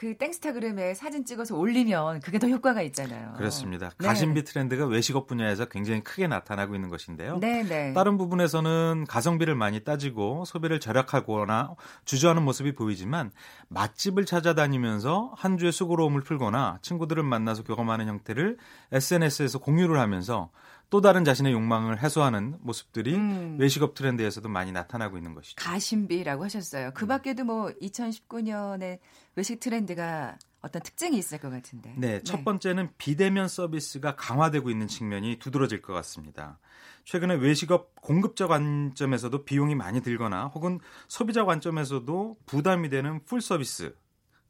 그 0.00 0.16
땡스타그램에 0.16 0.94
사진 0.94 1.26
찍어서 1.26 1.58
올리면 1.58 2.20
그게 2.20 2.38
더 2.38 2.48
효과가 2.48 2.80
있잖아요. 2.80 3.34
그렇습니다. 3.36 3.90
네. 3.98 4.06
가심비 4.06 4.44
트렌드가 4.44 4.86
외식업 4.86 5.26
분야에서 5.26 5.66
굉장히 5.66 6.02
크게 6.02 6.26
나타나고 6.26 6.74
있는 6.74 6.88
것인데요. 6.88 7.36
네, 7.36 7.62
네. 7.62 7.92
다른 7.92 8.16
부분에서는 8.16 9.04
가성비를 9.06 9.54
많이 9.56 9.80
따지고 9.80 10.46
소비를 10.46 10.80
절약하거나 10.80 11.74
주저하는 12.06 12.42
모습이 12.42 12.74
보이지만 12.76 13.30
맛집을 13.68 14.24
찾아다니면서 14.24 15.34
한 15.36 15.58
주의 15.58 15.70
수고로움을 15.70 16.22
풀거나 16.22 16.78
친구들을 16.80 17.22
만나서 17.22 17.62
경험하는 17.64 18.08
형태를 18.08 18.56
SNS에서 18.92 19.58
공유를 19.58 19.98
하면서 19.98 20.48
또 20.90 21.00
다른 21.00 21.24
자신의 21.24 21.52
욕망을 21.52 22.02
해소하는 22.02 22.58
모습들이 22.60 23.14
음. 23.14 23.56
외식업 23.60 23.94
트렌드에서도 23.94 24.48
많이 24.48 24.72
나타나고 24.72 25.16
있는 25.16 25.34
것이죠. 25.34 25.54
가심비라고 25.56 26.44
하셨어요. 26.44 26.88
음. 26.88 26.92
그 26.94 27.06
밖에도 27.06 27.44
뭐 27.44 27.70
2019년에 27.80 28.98
외식 29.36 29.60
트렌드가 29.60 30.36
어떤 30.60 30.82
특징이 30.82 31.16
있을 31.16 31.38
것 31.38 31.48
같은데. 31.48 31.94
네, 31.96 32.22
첫 32.22 32.44
번째는 32.44 32.90
비대면 32.98 33.48
서비스가 33.48 34.16
강화되고 34.16 34.68
있는 34.68 34.88
측면이 34.88 35.38
두드러질 35.38 35.80
것 35.80 35.94
같습니다. 35.94 36.58
최근에 37.04 37.36
외식업 37.36 38.00
공급자 38.02 38.46
관점에서도 38.46 39.44
비용이 39.44 39.74
많이 39.74 40.02
들거나 40.02 40.48
혹은 40.48 40.80
소비자 41.08 41.44
관점에서도 41.44 42.36
부담이 42.46 42.90
되는 42.90 43.24
풀 43.24 43.40
서비스 43.40 43.94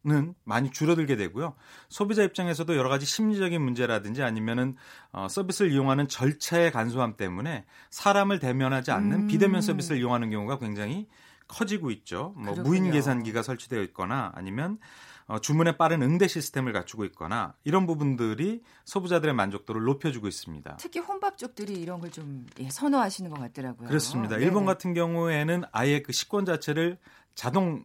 는 0.03 0.35
많이 0.45 0.71
줄어들게 0.71 1.15
되고요. 1.17 1.55
소비자 1.91 2.23
입장에서도 2.23 2.75
여러 2.75 2.89
가지 2.89 3.05
심리적인 3.05 3.61
문제라든지 3.61 4.23
아니면은 4.23 4.75
어, 5.13 5.29
서비스를 5.29 5.73
이용하는 5.73 6.09
절차의 6.09 6.73
간소함 6.73 7.19
때문에 7.19 7.67
사람을 7.91 8.39
대면하지 8.39 8.93
않는 8.93 9.13
음. 9.23 9.27
비대면 9.27 9.61
서비스를 9.61 9.99
이용하는 9.99 10.31
경우가 10.31 10.59
굉장히 10.59 11.07
커지고 11.49 11.91
있죠. 11.91 12.33
뭐 12.37 12.55
그렇군요. 12.55 12.63
무인 12.63 12.91
계산기가 12.91 13.43
설치되어 13.43 13.83
있거나 13.83 14.33
아니면 14.35 14.79
어, 15.27 15.39
주문에 15.39 15.77
빠른 15.77 16.01
응대 16.01 16.29
시스템을 16.29 16.73
갖추고 16.73 17.05
있거나 17.05 17.55
이런 17.65 17.87
부분들이 17.87 18.63
소비자들의 18.87 19.35
만족도를 19.35 19.83
높여주고 19.83 20.29
있습니다. 20.29 20.79
특히 20.79 20.99
혼밥 20.99 21.37
쪽들이 21.37 21.75
이런 21.75 22.01
걸좀 22.01 22.47
예, 22.59 22.71
선호하시는 22.71 23.31
것 23.31 23.39
같더라고요. 23.39 23.87
그렇습니다. 23.87 24.37
네네. 24.37 24.47
일본 24.47 24.65
같은 24.65 24.95
경우에는 24.95 25.65
아예 25.73 26.01
그 26.01 26.13
식권 26.13 26.47
자체를 26.47 26.99
자동 27.35 27.85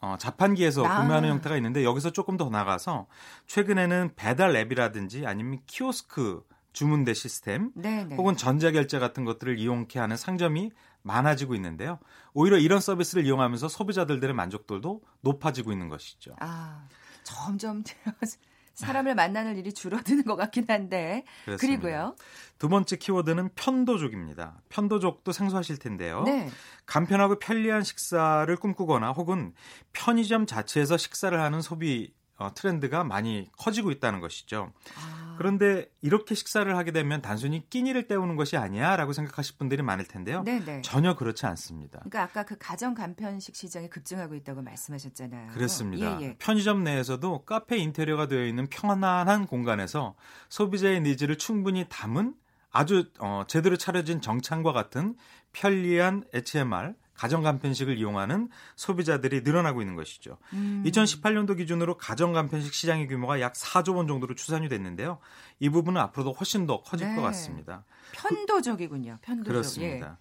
어, 0.00 0.16
자판기에서 0.18 0.84
아. 0.84 1.00
구매하는 1.00 1.28
형태가 1.30 1.56
있는데 1.56 1.84
여기서 1.84 2.10
조금 2.10 2.36
더 2.36 2.50
나가서 2.50 3.06
최근에는 3.46 4.12
배달 4.16 4.54
앱이라든지 4.54 5.26
아니면 5.26 5.60
키오스크 5.66 6.44
주문대 6.72 7.14
시스템 7.14 7.70
네네. 7.74 8.16
혹은 8.16 8.36
전자결제 8.36 8.98
같은 8.98 9.24
것들을 9.24 9.58
이용케 9.58 9.98
하는 9.98 10.16
상점이 10.16 10.72
많아지고 11.02 11.54
있는데요. 11.54 11.98
오히려 12.32 12.58
이런 12.58 12.80
서비스를 12.80 13.24
이용하면서 13.24 13.68
소비자들의 13.68 14.34
만족도도 14.34 15.02
높아지고 15.20 15.70
있는 15.72 15.88
것이죠. 15.88 16.34
아 16.40 16.86
점점 17.22 17.84
사람을 18.74 19.14
만나는 19.14 19.56
일이 19.56 19.72
줄어드는 19.72 20.24
것 20.24 20.36
같긴 20.36 20.64
한데 20.68 21.24
그렇습니다. 21.44 21.80
그리고요. 21.82 22.16
두 22.58 22.68
번째 22.68 22.96
키워드는 22.96 23.50
편도족입니다. 23.54 24.60
편도족도 24.68 25.32
생소하실 25.32 25.78
텐데요. 25.78 26.22
네. 26.24 26.48
간편하고 26.86 27.38
편리한 27.38 27.82
식사를 27.82 28.54
꿈꾸거나 28.56 29.12
혹은 29.12 29.54
편의점 29.92 30.46
자체에서 30.46 30.96
식사를 30.96 31.38
하는 31.40 31.60
소비 31.60 32.12
어, 32.36 32.52
트렌드가 32.52 33.04
많이 33.04 33.48
커지고 33.56 33.92
있다는 33.92 34.20
것이죠. 34.20 34.72
아, 34.98 35.34
그런데 35.38 35.88
이렇게 36.00 36.34
식사를 36.34 36.74
하게 36.76 36.90
되면 36.90 37.22
단순히 37.22 37.68
끼니를 37.70 38.08
때우는 38.08 38.34
것이 38.34 38.56
아니야라고 38.56 39.12
생각하실 39.12 39.56
분들이 39.56 39.82
많을 39.82 40.04
텐데요. 40.04 40.42
네네. 40.42 40.82
전혀 40.82 41.14
그렇지 41.14 41.46
않습니다. 41.46 42.00
그러니까 42.00 42.22
아까 42.22 42.44
그 42.44 42.56
가정 42.58 42.94
간편식 42.94 43.54
시장이 43.54 43.88
급증하고 43.88 44.34
있다고 44.34 44.62
말씀하셨잖아요. 44.62 45.52
그렇습니다. 45.52 46.20
예, 46.20 46.24
예. 46.24 46.36
편의점 46.38 46.82
내에서도 46.82 47.44
카페 47.44 47.76
인테리어가 47.76 48.26
되어 48.26 48.44
있는 48.44 48.66
편안한 48.68 49.46
공간에서 49.46 50.14
소비자의 50.48 51.02
니즈를 51.02 51.38
충분히 51.38 51.86
담은 51.88 52.34
아주 52.70 53.08
어, 53.20 53.44
제대로 53.46 53.76
차려진 53.76 54.20
정찬과 54.20 54.72
같은 54.72 55.14
편리한 55.52 56.24
HMR 56.34 56.94
가정 57.14 57.42
간편식을 57.42 57.98
이용하는 57.98 58.48
소비자들이 58.76 59.42
늘어나고 59.42 59.80
있는 59.80 59.94
것이죠. 59.94 60.38
음. 60.52 60.82
2018년도 60.86 61.56
기준으로 61.56 61.96
가정 61.96 62.32
간편식 62.32 62.74
시장의 62.74 63.06
규모가 63.08 63.40
약 63.40 63.54
4조 63.54 63.96
원 63.96 64.06
정도로 64.06 64.34
추산이 64.34 64.68
됐는데요. 64.68 65.18
이 65.60 65.68
부분은 65.68 66.00
앞으로도 66.00 66.32
훨씬 66.32 66.66
더 66.66 66.82
커질 66.82 67.08
네. 67.08 67.16
것 67.16 67.22
같습니다. 67.22 67.84
편도족이군요. 68.12 69.18
편도족. 69.22 69.52
그렇습니다. 69.52 70.18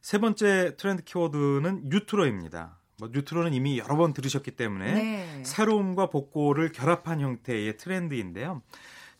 세 0.00 0.18
번째 0.18 0.76
트렌드 0.76 1.02
키워드는 1.02 1.88
뉴트로입니다. 1.88 2.78
뭐 2.98 3.10
뉴트로는 3.12 3.52
이미 3.52 3.78
여러 3.78 3.96
번 3.96 4.12
들으셨기 4.12 4.52
예. 4.52 4.56
때문에 4.56 4.92
네. 4.94 5.42
새로움과 5.44 6.10
복고를 6.10 6.72
결합한 6.72 7.20
형태의 7.20 7.76
트렌드인데요. 7.76 8.62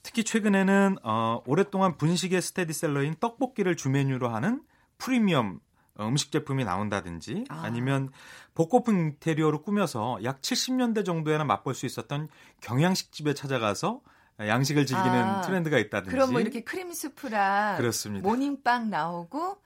특히 0.03 0.23
최근에는 0.23 0.99
어, 1.03 1.43
오랫동안 1.47 1.97
분식의 1.97 2.41
스테디셀러인 2.41 3.17
떡볶이를 3.19 3.77
주 3.77 3.91
메뉴로 3.91 4.29
하는 4.29 4.63
프리미엄 4.99 5.57
어, 5.57 5.66
음식 6.01 6.31
제품이 6.33 6.65
나온다든지 6.65 7.45
아. 7.49 7.63
아니면 7.65 8.11
복고풍 8.55 8.97
인테리어로 8.99 9.63
꾸며서 9.63 10.19
약 10.25 10.41
70년대 10.41 11.05
정도에나 11.05 11.45
맛볼 11.45 11.75
수 11.75 11.87
있었던 11.87 12.29
경양식 12.61 13.13
집에 13.13 13.35
찾아가서 13.35 14.01
양식을 14.39 14.85
즐기는 14.87 15.11
아, 15.23 15.41
트렌드가 15.43 15.79
있다든지 15.79 16.11
그럼 16.11 16.33
뭐 16.33 16.41
이렇게 16.41 16.63
크림 16.63 16.93
스프랑 16.93 17.79
그렇습니다. 17.79 18.29
모닝빵 18.29 18.91
나오고 18.91 19.57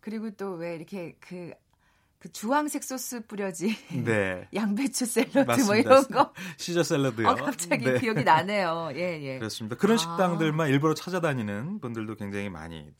그리고 0.00 0.30
또 0.32 0.56
왜 0.56 0.76
이렇게 0.76 1.16
그, 1.20 1.52
그 2.18 2.30
주황색 2.30 2.84
소스 2.84 3.20
뿌려진 3.26 3.74
네. 4.04 4.46
양배추 4.54 5.06
샐러드 5.06 5.38
뭐 5.38 5.44
맞습니다. 5.46 5.76
이런 5.90 6.04
거. 6.08 6.32
시저 6.58 6.82
샐러드요. 6.82 7.28
어, 7.28 7.34
갑자기 7.34 7.84
네. 7.86 7.98
기억이 7.98 8.24
나네요. 8.24 8.90
예, 8.94 9.20
예. 9.22 9.38
그렇습니다. 9.38 9.76
그런 9.76 9.94
아. 9.94 9.98
식당들만 9.98 10.68
일부러 10.68 10.92
찾아다니는 10.94 11.80
분들도 11.80 12.16
굉장히 12.16 12.50
많이 12.50 12.80
어, 12.80 12.92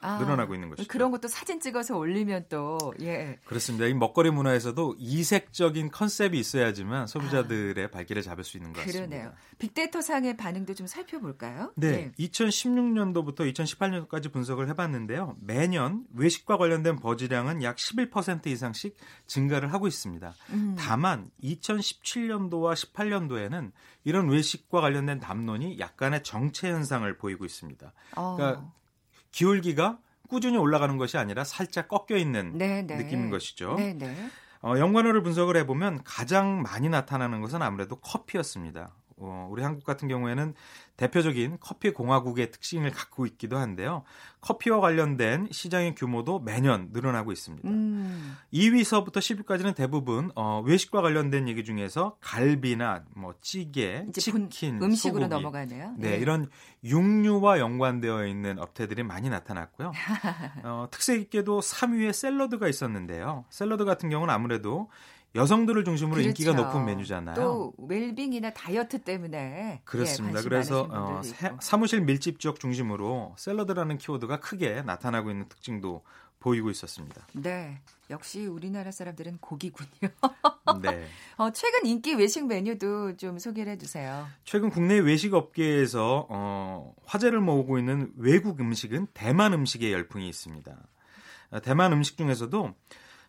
아, 0.00 0.18
늘어나고 0.18 0.54
있는 0.54 0.70
것이죠. 0.70 0.88
그런 0.88 1.10
것도 1.10 1.28
사진 1.28 1.60
찍어서 1.60 1.96
올리면 1.96 2.46
또 2.48 2.78
예. 3.00 3.38
그렇습니다. 3.44 3.86
이 3.86 3.94
먹거리 3.94 4.30
문화에서도 4.30 4.96
이색적인 4.98 5.90
컨셉이 5.90 6.38
있어야지만 6.38 7.06
소비자들의 7.06 7.90
발길을 7.90 8.22
잡을 8.22 8.44
수 8.44 8.56
있는 8.56 8.72
것 8.72 8.80
같습니다. 8.80 9.04
아. 9.04 9.08
그러네요. 9.08 9.32
빅데이터 9.58 10.00
상의 10.00 10.36
반응도 10.36 10.74
좀 10.74 10.86
살펴볼까요? 10.86 11.72
네, 11.76 12.12
예. 12.18 12.24
2016년도부터 12.24 13.52
2018년도까지 13.52 14.32
분석을 14.32 14.68
해봤는데요. 14.70 15.36
매년 15.40 16.04
외식과 16.14 16.56
관련된 16.56 16.96
버즈량은 16.96 17.62
약 17.62 17.76
11% 17.76 18.46
이상씩 18.46 18.96
증가를 19.26 19.72
하고 19.72 19.86
있습니다. 19.86 20.34
음. 20.50 20.76
다만 20.78 21.30
2017년도와 21.42 22.74
18년도에는 22.74 23.72
이런 24.04 24.28
외식과 24.28 24.80
관련된 24.80 25.20
담론이 25.20 25.78
약간의 25.78 26.22
정체 26.22 26.70
현상을 26.70 27.16
보이고 27.18 27.44
있습니다. 27.44 27.92
어. 28.16 28.36
그러니까 28.36 28.72
기울기가 29.36 29.98
꾸준히 30.28 30.56
올라가는 30.56 30.96
것이 30.96 31.18
아니라 31.18 31.44
살짝 31.44 31.88
꺾여 31.88 32.16
있는 32.16 32.56
네, 32.56 32.80
네. 32.82 32.96
느낌인 32.96 33.28
것이죠. 33.28 33.74
네, 33.76 33.92
네. 33.92 34.30
어, 34.62 34.78
연관어를 34.78 35.22
분석을 35.22 35.58
해보면 35.58 36.04
가장 36.04 36.62
많이 36.62 36.88
나타나는 36.88 37.42
것은 37.42 37.60
아무래도 37.60 37.96
커피였습니다. 37.96 38.94
어, 39.18 39.48
우리 39.50 39.62
한국 39.62 39.84
같은 39.84 40.08
경우에는 40.08 40.54
대표적인 40.96 41.58
커피 41.60 41.90
공화국의 41.90 42.50
특징을 42.50 42.90
갖고 42.90 43.26
있기도 43.26 43.56
한데요. 43.56 44.02
커피와 44.40 44.80
관련된 44.80 45.48
시장의 45.50 45.94
규모도 45.94 46.40
매년 46.40 46.90
늘어나고 46.92 47.32
있습니다. 47.32 47.68
음. 47.68 48.36
2위서부터 48.52 49.16
10위까지는 49.16 49.74
대부분 49.74 50.30
어, 50.34 50.62
외식과 50.64 51.02
관련된 51.02 51.48
얘기 51.48 51.64
중에서 51.64 52.16
갈비나 52.20 53.04
뭐 53.14 53.34
찌개, 53.40 54.06
치킨, 54.12 54.80
음식으로 54.82 55.24
소고기, 55.24 55.28
넘어가네요. 55.28 55.94
네, 55.98 56.16
이런 56.16 56.48
육류와 56.84 57.58
연관되어 57.58 58.26
있는 58.26 58.58
업체들이 58.58 59.02
많이 59.02 59.28
나타났고요. 59.28 59.92
어, 60.64 60.88
특색 60.90 61.20
있게도 61.22 61.60
3위에 61.60 62.12
샐러드가 62.12 62.68
있었는데요. 62.68 63.44
샐러드 63.50 63.84
같은 63.84 64.08
경우는 64.08 64.32
아무래도 64.32 64.88
여성들을 65.36 65.84
중심으로 65.84 66.20
인기가 66.20 66.52
그렇죠. 66.52 66.66
높은 66.66 66.84
메뉴잖아요. 66.86 67.36
또 67.36 67.72
웰빙이나 67.78 68.50
다이어트 68.54 68.98
때문에 69.02 69.82
그렇습니다. 69.84 70.40
예, 70.40 70.42
그래서 70.42 70.88
어, 70.90 71.22
사-. 71.22 71.56
사무실 71.60 72.00
밀집 72.00 72.40
지역 72.40 72.58
중심으로 72.58 73.34
샐러드라는 73.36 73.98
키워드가 73.98 74.40
크게 74.40 74.82
나타나고 74.82 75.30
있는 75.30 75.48
특징도 75.48 76.02
보이고 76.38 76.70
있었습니다. 76.70 77.26
네, 77.32 77.80
역시 78.08 78.46
우리나라 78.46 78.90
사람들은 78.90 79.38
고기군요. 79.38 80.12
네. 80.82 81.06
어, 81.36 81.50
최근 81.50 81.86
인기 81.86 82.14
외식 82.14 82.46
메뉴도 82.46 83.16
좀 83.16 83.38
소개를 83.38 83.72
해주세요. 83.72 84.26
최근 84.44 84.70
국내 84.70 84.98
외식 84.98 85.34
업계에서 85.34 86.26
어, 86.30 86.94
화제를 87.04 87.40
모으고 87.40 87.78
있는 87.78 88.12
외국 88.16 88.60
음식은 88.60 89.08
대만 89.14 89.54
음식의 89.54 89.92
열풍이 89.92 90.28
있습니다. 90.28 90.76
어, 91.50 91.60
대만 91.60 91.92
음식 91.92 92.16
중에서도 92.16 92.74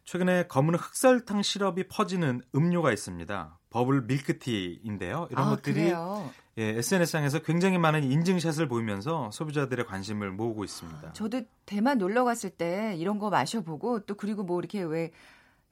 최근에 0.08 0.48
검은 0.48 0.76
흑설탕 0.76 1.42
시럽이 1.42 1.90
퍼지는 1.90 2.42
음료가 2.56 2.94
있습니다. 2.94 3.60
버블 3.70 4.04
밀크티인데요. 4.04 5.28
이런 5.30 5.48
아, 5.48 5.50
것들이 5.50 5.82
그래요. 5.82 6.32
예, 6.58 6.78
SNS상에서 6.78 7.40
굉장히 7.40 7.78
많은 7.78 8.06
인증샷을 8.06 8.70
보이면서 8.70 9.30
소비자들의 9.34 9.86
관심을 9.86 10.32
모으고 10.32 10.64
있습니다. 10.64 11.12
저도 11.12 11.42
대만 11.66 11.98
놀러 11.98 12.24
갔을 12.24 12.50
때 12.50 12.96
이런 12.98 13.20
거 13.20 13.30
마셔보고 13.30 14.06
또 14.06 14.16
그리고 14.16 14.44
뭐 14.44 14.60
이렇게 14.60 14.82
왜 14.82 15.12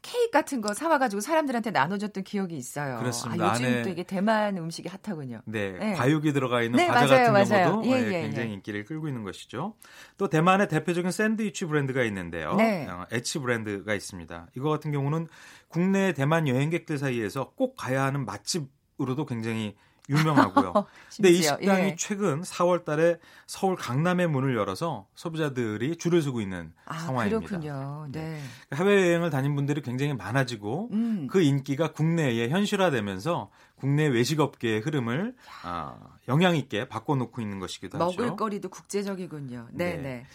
케이크 0.06 0.30
같은 0.30 0.62
거 0.62 0.76
사와가지고 0.76 1.20
사람들한테 1.20 1.72
나눠줬던 1.72 2.24
기억이 2.24 2.56
있어요. 2.56 3.00
그렇습니다. 3.00 3.44
아, 3.44 3.54
요즘 3.54 3.66
안에- 3.66 3.84
또 3.84 3.90
이게 3.90 4.04
대만 4.04 4.56
음식이 4.56 4.88
핫하군요. 4.88 5.42
네, 5.46 5.72
네. 5.72 5.94
과육이 5.94 6.32
들어가 6.32 6.62
있는 6.62 6.78
네, 6.78 6.86
과자 6.88 7.08
맞아요, 7.16 7.34
같은 7.34 7.50
맞아요. 7.56 7.70
경우도 7.72 7.90
예, 7.90 8.02
예, 8.04 8.08
예, 8.08 8.22
굉장히 8.22 8.50
예. 8.50 8.54
인기를 8.54 8.86
끌고 8.86 9.08
있는 9.08 9.24
것이죠. 9.24 9.74
또 10.18 10.30
대만의 10.30 10.68
대표적인 10.70 11.10
샌드위치 11.12 11.66
브랜드가 11.66 12.04
있는데요. 12.04 12.54
네. 12.56 12.88
어, 12.88 13.08
에치 13.12 13.40
브랜드가 13.40 13.96
있습니다. 13.96 14.48
이거 14.56 14.70
같은 14.70 14.92
경우는 14.92 15.28
국내 15.70 16.14
대만 16.14 16.48
여행객들 16.48 17.00
사이에서 17.00 17.54
꼭 17.56 17.76
가야 17.76 18.04
하는 18.04 18.26
맛집 18.26 18.70
으로도 19.02 19.26
굉장히 19.26 19.76
유명하고요. 20.10 20.74
근데 21.16 21.30
이 21.30 21.42
식당이 21.42 21.84
예. 21.90 21.96
최근 21.98 22.42
4월 22.42 22.86
달에 22.86 23.18
서울 23.48 23.76
강남에 23.76 24.28
문을 24.28 24.56
열어서 24.56 25.08
소비자들이 25.16 25.98
줄을 25.98 26.22
서고 26.22 26.42
있는 26.42 26.74
아, 26.86 26.98
상황입니다. 27.00 27.48
그렇군요. 27.48 28.08
네. 28.12 28.40
해외여행을 28.74 29.30
다닌 29.30 29.56
분들이 29.56 29.82
굉장히 29.82 30.14
많아지고 30.14 30.90
음. 30.92 31.28
그 31.30 31.42
인기가 31.42 31.92
국내에 31.92 32.50
현실화되면서 32.50 33.50
국내 33.76 34.08
외식업계의 34.08 34.82
흐름을 34.82 35.36
아, 35.64 35.98
영향 36.28 36.56
있게 36.56 36.88
바꿔놓고 36.88 37.42
있는 37.42 37.60
것이기도 37.60 37.98
하죠. 37.98 38.22
먹을거리도 38.22 38.70
국제적이군요. 38.70 39.68
네, 39.72 39.96
네. 39.96 40.02
네. 40.02 40.26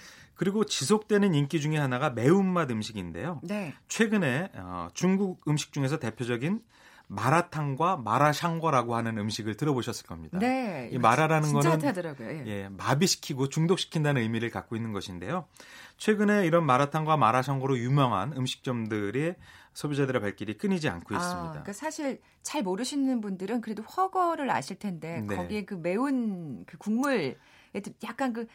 그리고 0.41 0.65
지속되는 0.65 1.35
인기 1.35 1.61
중에 1.61 1.77
하나가 1.77 2.09
매운맛 2.09 2.71
음식인데요. 2.71 3.41
네. 3.43 3.75
최근에 3.89 4.51
어, 4.55 4.89
중국 4.95 5.43
음식 5.47 5.71
중에서 5.75 5.99
대표적인 5.99 6.63
마라탕과 7.11 7.97
마라샹궈라고 7.97 8.95
하는 8.95 9.19
음식을 9.19 9.57
들어보셨을 9.57 10.07
겁니다. 10.07 10.39
네. 10.39 10.89
이 10.93 10.99
마라라는 10.99 11.53
거는 11.53 11.83
핫하더라고요. 11.83 12.29
예. 12.29 12.47
예, 12.47 12.69
마비시키고 12.69 13.49
중독시킨다는 13.49 14.23
의미를 14.23 14.51
갖고 14.51 14.77
있는 14.77 14.93
것인데요. 14.93 15.47
최근에 15.97 16.47
이런 16.47 16.65
마라탕과 16.65 17.17
마라샹궈로 17.17 17.79
유명한 17.79 18.33
음식점들이 18.37 19.35
소비자들의 19.73 20.21
발길이 20.21 20.57
끊이지 20.57 20.89
않고 20.89 21.17
아, 21.17 21.19
있습니다. 21.19 21.51
그러니까 21.51 21.73
사실 21.73 22.21
잘 22.43 22.63
모르시는 22.63 23.21
분들은 23.21 23.61
그래도 23.61 23.83
허거를 23.83 24.49
아실 24.49 24.79
텐데 24.79 25.25
네. 25.27 25.35
거기에 25.35 25.65
그 25.65 25.75
매운 25.75 26.65
그 26.65 26.79
국물에 26.79 27.37
약간 28.05 28.33
그 28.33 28.47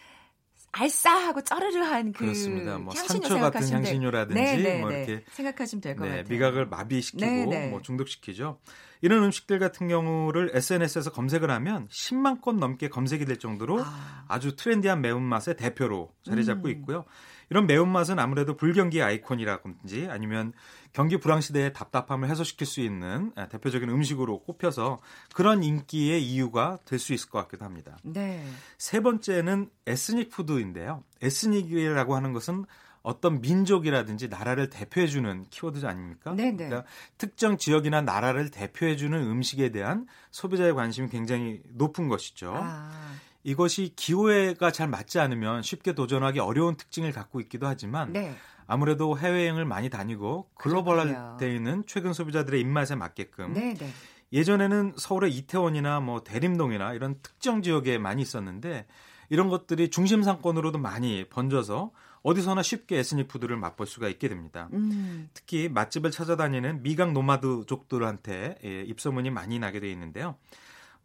알싸하고 0.77 1.41
쩌르르한 1.41 2.11
그 2.11 2.19
그렇습니다. 2.25 2.77
뭐 2.77 2.93
향신료 2.93 3.07
산초 3.27 3.39
같은 3.39 3.61
생각하시면 3.61 3.81
돼- 3.81 3.87
향신료라든지 3.87 4.41
네, 4.41 4.57
네, 4.57 4.79
뭐 4.81 4.89
네. 4.89 5.03
이렇게 5.05 5.23
생각하시면 5.31 5.81
될것 5.81 6.03
네, 6.07 6.17
같아요. 6.17 6.33
미각을 6.33 6.65
마비시키고 6.67 7.25
네, 7.25 7.45
네. 7.45 7.67
뭐 7.69 7.81
중독시키죠. 7.81 8.59
이런 9.01 9.23
음식들 9.23 9.59
같은 9.59 9.87
경우를 9.87 10.51
SNS에서 10.53 11.11
검색을 11.11 11.49
하면 11.51 11.87
10만 11.89 12.41
건 12.41 12.57
넘게 12.57 12.89
검색이 12.89 13.25
될 13.25 13.37
정도로 13.37 13.81
아, 13.83 14.25
아주 14.27 14.55
트렌디한 14.55 15.01
매운맛의 15.01 15.55
대표로 15.57 16.11
자리 16.23 16.43
잡고 16.43 16.67
음. 16.67 16.71
있고요. 16.71 17.05
이런 17.49 17.67
매운맛은 17.67 18.19
아무래도 18.19 18.55
불경기의 18.57 19.03
아이콘이라든지 19.03 20.07
아니면 20.09 20.53
경기 20.93 21.17
불황 21.17 21.41
시대의 21.41 21.73
답답함을 21.73 22.29
해소시킬 22.29 22.65
수 22.65 22.81
있는 22.81 23.31
아, 23.35 23.47
대표적인 23.47 23.89
음식으로 23.89 24.39
꼽혀서 24.43 24.99
그런 25.33 25.63
인기의 25.63 26.23
이유가 26.23 26.77
될 26.85 26.99
수 26.99 27.13
있을 27.13 27.29
것 27.29 27.39
같기도 27.39 27.65
합니다. 27.65 27.97
네. 28.03 28.43
세 28.77 28.99
번째는 29.01 29.69
에스닉 29.85 30.29
푸드인데요. 30.31 31.03
에스닉이라고 31.21 32.15
하는 32.15 32.33
것은 32.33 32.65
어떤 33.03 33.39
민족이라든지 33.39 34.29
나라를 34.29 34.71
대표해주는 34.71 35.45
키워드 35.51 35.85
아닙니까? 35.85 36.33
네네. 36.33 36.55
그러니까 36.55 36.85
특정 37.19 37.57
지역이나 37.57 38.01
나라를 38.01 38.49
대표해주는 38.49 39.15
음식에 39.19 39.69
대한 39.69 40.07
소비자의 40.31 40.73
관심이 40.73 41.09
굉장히 41.09 41.61
높은 41.69 42.07
것이죠. 42.07 42.51
아, 42.55 43.04
이것이 43.45 43.93
기호가 43.95 44.71
잘 44.71 44.89
맞지 44.89 45.19
않으면 45.19 45.61
쉽게 45.61 45.93
도전하기 45.93 46.39
어려운 46.39 46.75
특징을 46.75 47.11
갖고 47.11 47.39
있기도 47.41 47.67
하지만 47.67 48.11
네. 48.11 48.35
아무래도 48.65 49.17
해외여행을 49.19 49.65
많이 49.65 49.91
다니고 49.91 50.49
글로벌화되어 50.55 51.47
있는 51.47 51.83
최근 51.85 52.11
소비자들의 52.11 52.59
입맛에 52.59 52.95
맞게끔 52.95 53.53
네, 53.53 53.75
네. 53.75 53.87
예전에는 54.33 54.93
서울의 54.97 55.31
이태원이나 55.37 55.99
뭐 55.99 56.23
대림동이나 56.23 56.93
이런 56.95 57.19
특정 57.21 57.61
지역에 57.61 57.99
많이 57.99 58.23
있었는데 58.23 58.87
이런 59.29 59.49
것들이 59.49 59.91
중심 59.91 60.23
상권으로도 60.23 60.79
많이 60.79 61.25
번져서 61.29 61.91
어디서나 62.23 62.63
쉽게 62.63 62.97
에스닉 62.97 63.27
푸드를 63.27 63.57
맛볼 63.57 63.85
수가 63.85 64.09
있게 64.09 64.27
됩니다. 64.27 64.69
음, 64.73 65.29
특히 65.35 65.69
맛집을 65.69 66.09
찾아다니는 66.09 66.81
미각 66.81 67.13
노마드족들한테 67.13 68.57
예, 68.63 68.81
입소문이 68.81 69.29
많이 69.29 69.59
나게 69.59 69.79
돼 69.79 69.91
있는데요. 69.91 70.35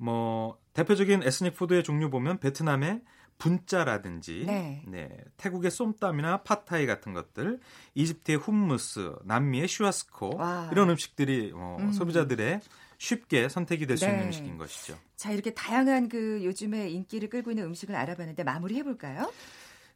뭐 0.00 0.58
대표적인 0.72 1.22
에스닉 1.22 1.54
푸드의 1.54 1.84
종류 1.84 2.08
보면 2.10 2.38
베트남의 2.38 3.02
분짜라든지 3.36 4.44
네. 4.46 5.24
태국의 5.36 5.70
쏨땀이나 5.70 6.42
파타이 6.42 6.86
같은 6.86 7.12
것들, 7.14 7.60
이집트의 7.94 8.38
훔무스, 8.38 9.14
남미의 9.24 9.68
슈아스코 9.68 10.36
와. 10.36 10.68
이런 10.72 10.90
음식들이 10.90 11.52
어, 11.54 11.78
음. 11.80 11.92
소비자들의 11.92 12.60
쉽게 12.98 13.48
선택이 13.48 13.86
될수 13.86 14.04
네. 14.06 14.12
있는 14.12 14.26
음식인 14.26 14.58
것이죠. 14.58 14.98
자 15.16 15.32
이렇게 15.32 15.54
다양한 15.54 16.08
그 16.08 16.40
요즘에 16.44 16.90
인기를 16.90 17.30
끌고 17.30 17.50
있는 17.50 17.64
음식을 17.64 17.94
알아봤는데 17.94 18.44
마무리 18.44 18.76
해 18.76 18.82
볼까요? 18.82 19.30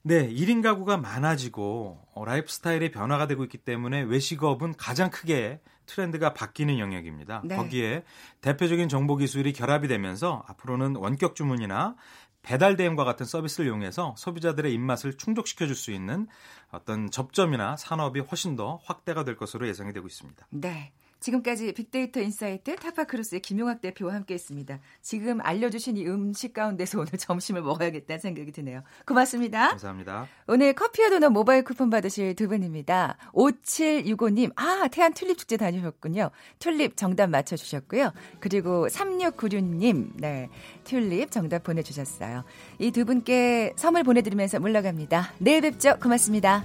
네, 0.03 0.29
1인 0.29 0.63
가구가 0.63 0.99
많아지고 0.99 1.99
어, 2.15 2.25
라이프 2.27 2.51
스타일의 2.51 2.91
변화가 2.91 3.27
되고 3.27 3.43
있기 3.45 3.59
때문에 3.59 4.03
외식업은 4.03 4.75
가장 4.77 5.11
크게 5.11 5.61
트렌드가 5.87 6.35
바뀌는 6.35 6.79
영역입니다. 6.79 7.43
네. 7.45 7.57
거기에 7.57 8.05
대표적인 8.41 8.89
정보 8.89 9.17
기술이 9.17 9.53
결합이 9.53 9.89
되면서 9.89 10.45
앞으로는 10.49 10.97
원격 10.97 11.35
주문이나 11.35 11.97
배달 12.43 12.77
대행과 12.77 13.05
같은 13.05 13.25
서비스를 13.25 13.67
이용해서 13.67 14.15
소비자들의 14.19 14.73
입맛을 14.73 15.17
충족시켜 15.17 15.67
줄 15.67 15.75
수 15.75 15.91
있는 15.93 16.27
어떤 16.71 17.11
접점이나 17.11 17.77
산업이 17.77 18.21
훨씬 18.21 18.55
더 18.55 18.81
확대가 18.85 19.25
될 19.25 19.37
것으로 19.37 19.67
예상이 19.67 19.93
되고 19.93 20.07
있습니다. 20.07 20.47
네. 20.51 20.93
지금까지 21.25 21.73
빅데이터 21.73 22.21
insight 22.21 22.77
타파크로스의 22.77 23.41
김용학 23.41 23.81
대표와 23.81 24.15
함께했습니다. 24.15 24.79
지금 25.01 25.41
알려주신 25.41 25.97
이 25.97 26.07
음식 26.07 26.53
가운데서 26.53 26.99
오늘 27.01 27.13
점심을 27.17 27.63
먹어야겠다는 27.63 28.21
생각이 28.21 28.53
드네요. 28.53 28.83
고맙습니다. 29.07 29.71
감사합니다. 29.71 30.29
오늘 30.47 30.75
커피와 30.75 31.09
도넛 31.11 31.33
모바일 31.33 31.65
쿠폰 31.65 31.89
받으실 31.89 32.35
두 32.35 32.49
분입니다. 32.49 33.17
5765님, 33.33 34.53
아, 34.57 34.89
태안 34.89 35.15
튤립 35.15 35.39
축제 35.39 35.57
다녀오셨군요. 35.57 36.31
튤립 36.59 36.97
정답 36.97 37.31
맞춰주셨고요. 37.31 38.13
그리고 38.41 38.87
3696님, 38.89 40.13
네, 40.17 40.51
튤립 40.85 41.31
정답 41.31 41.63
보내주셨어요. 41.63 42.45
이 42.79 42.91
두 42.95 43.05
분께 43.05 43.73
선물 43.75 44.05
보내드리면서 44.05 44.61
물러갑니다. 44.61 45.33
내일 45.39 45.63
뵙죠. 45.63 45.99
고맙습니다. 46.01 46.65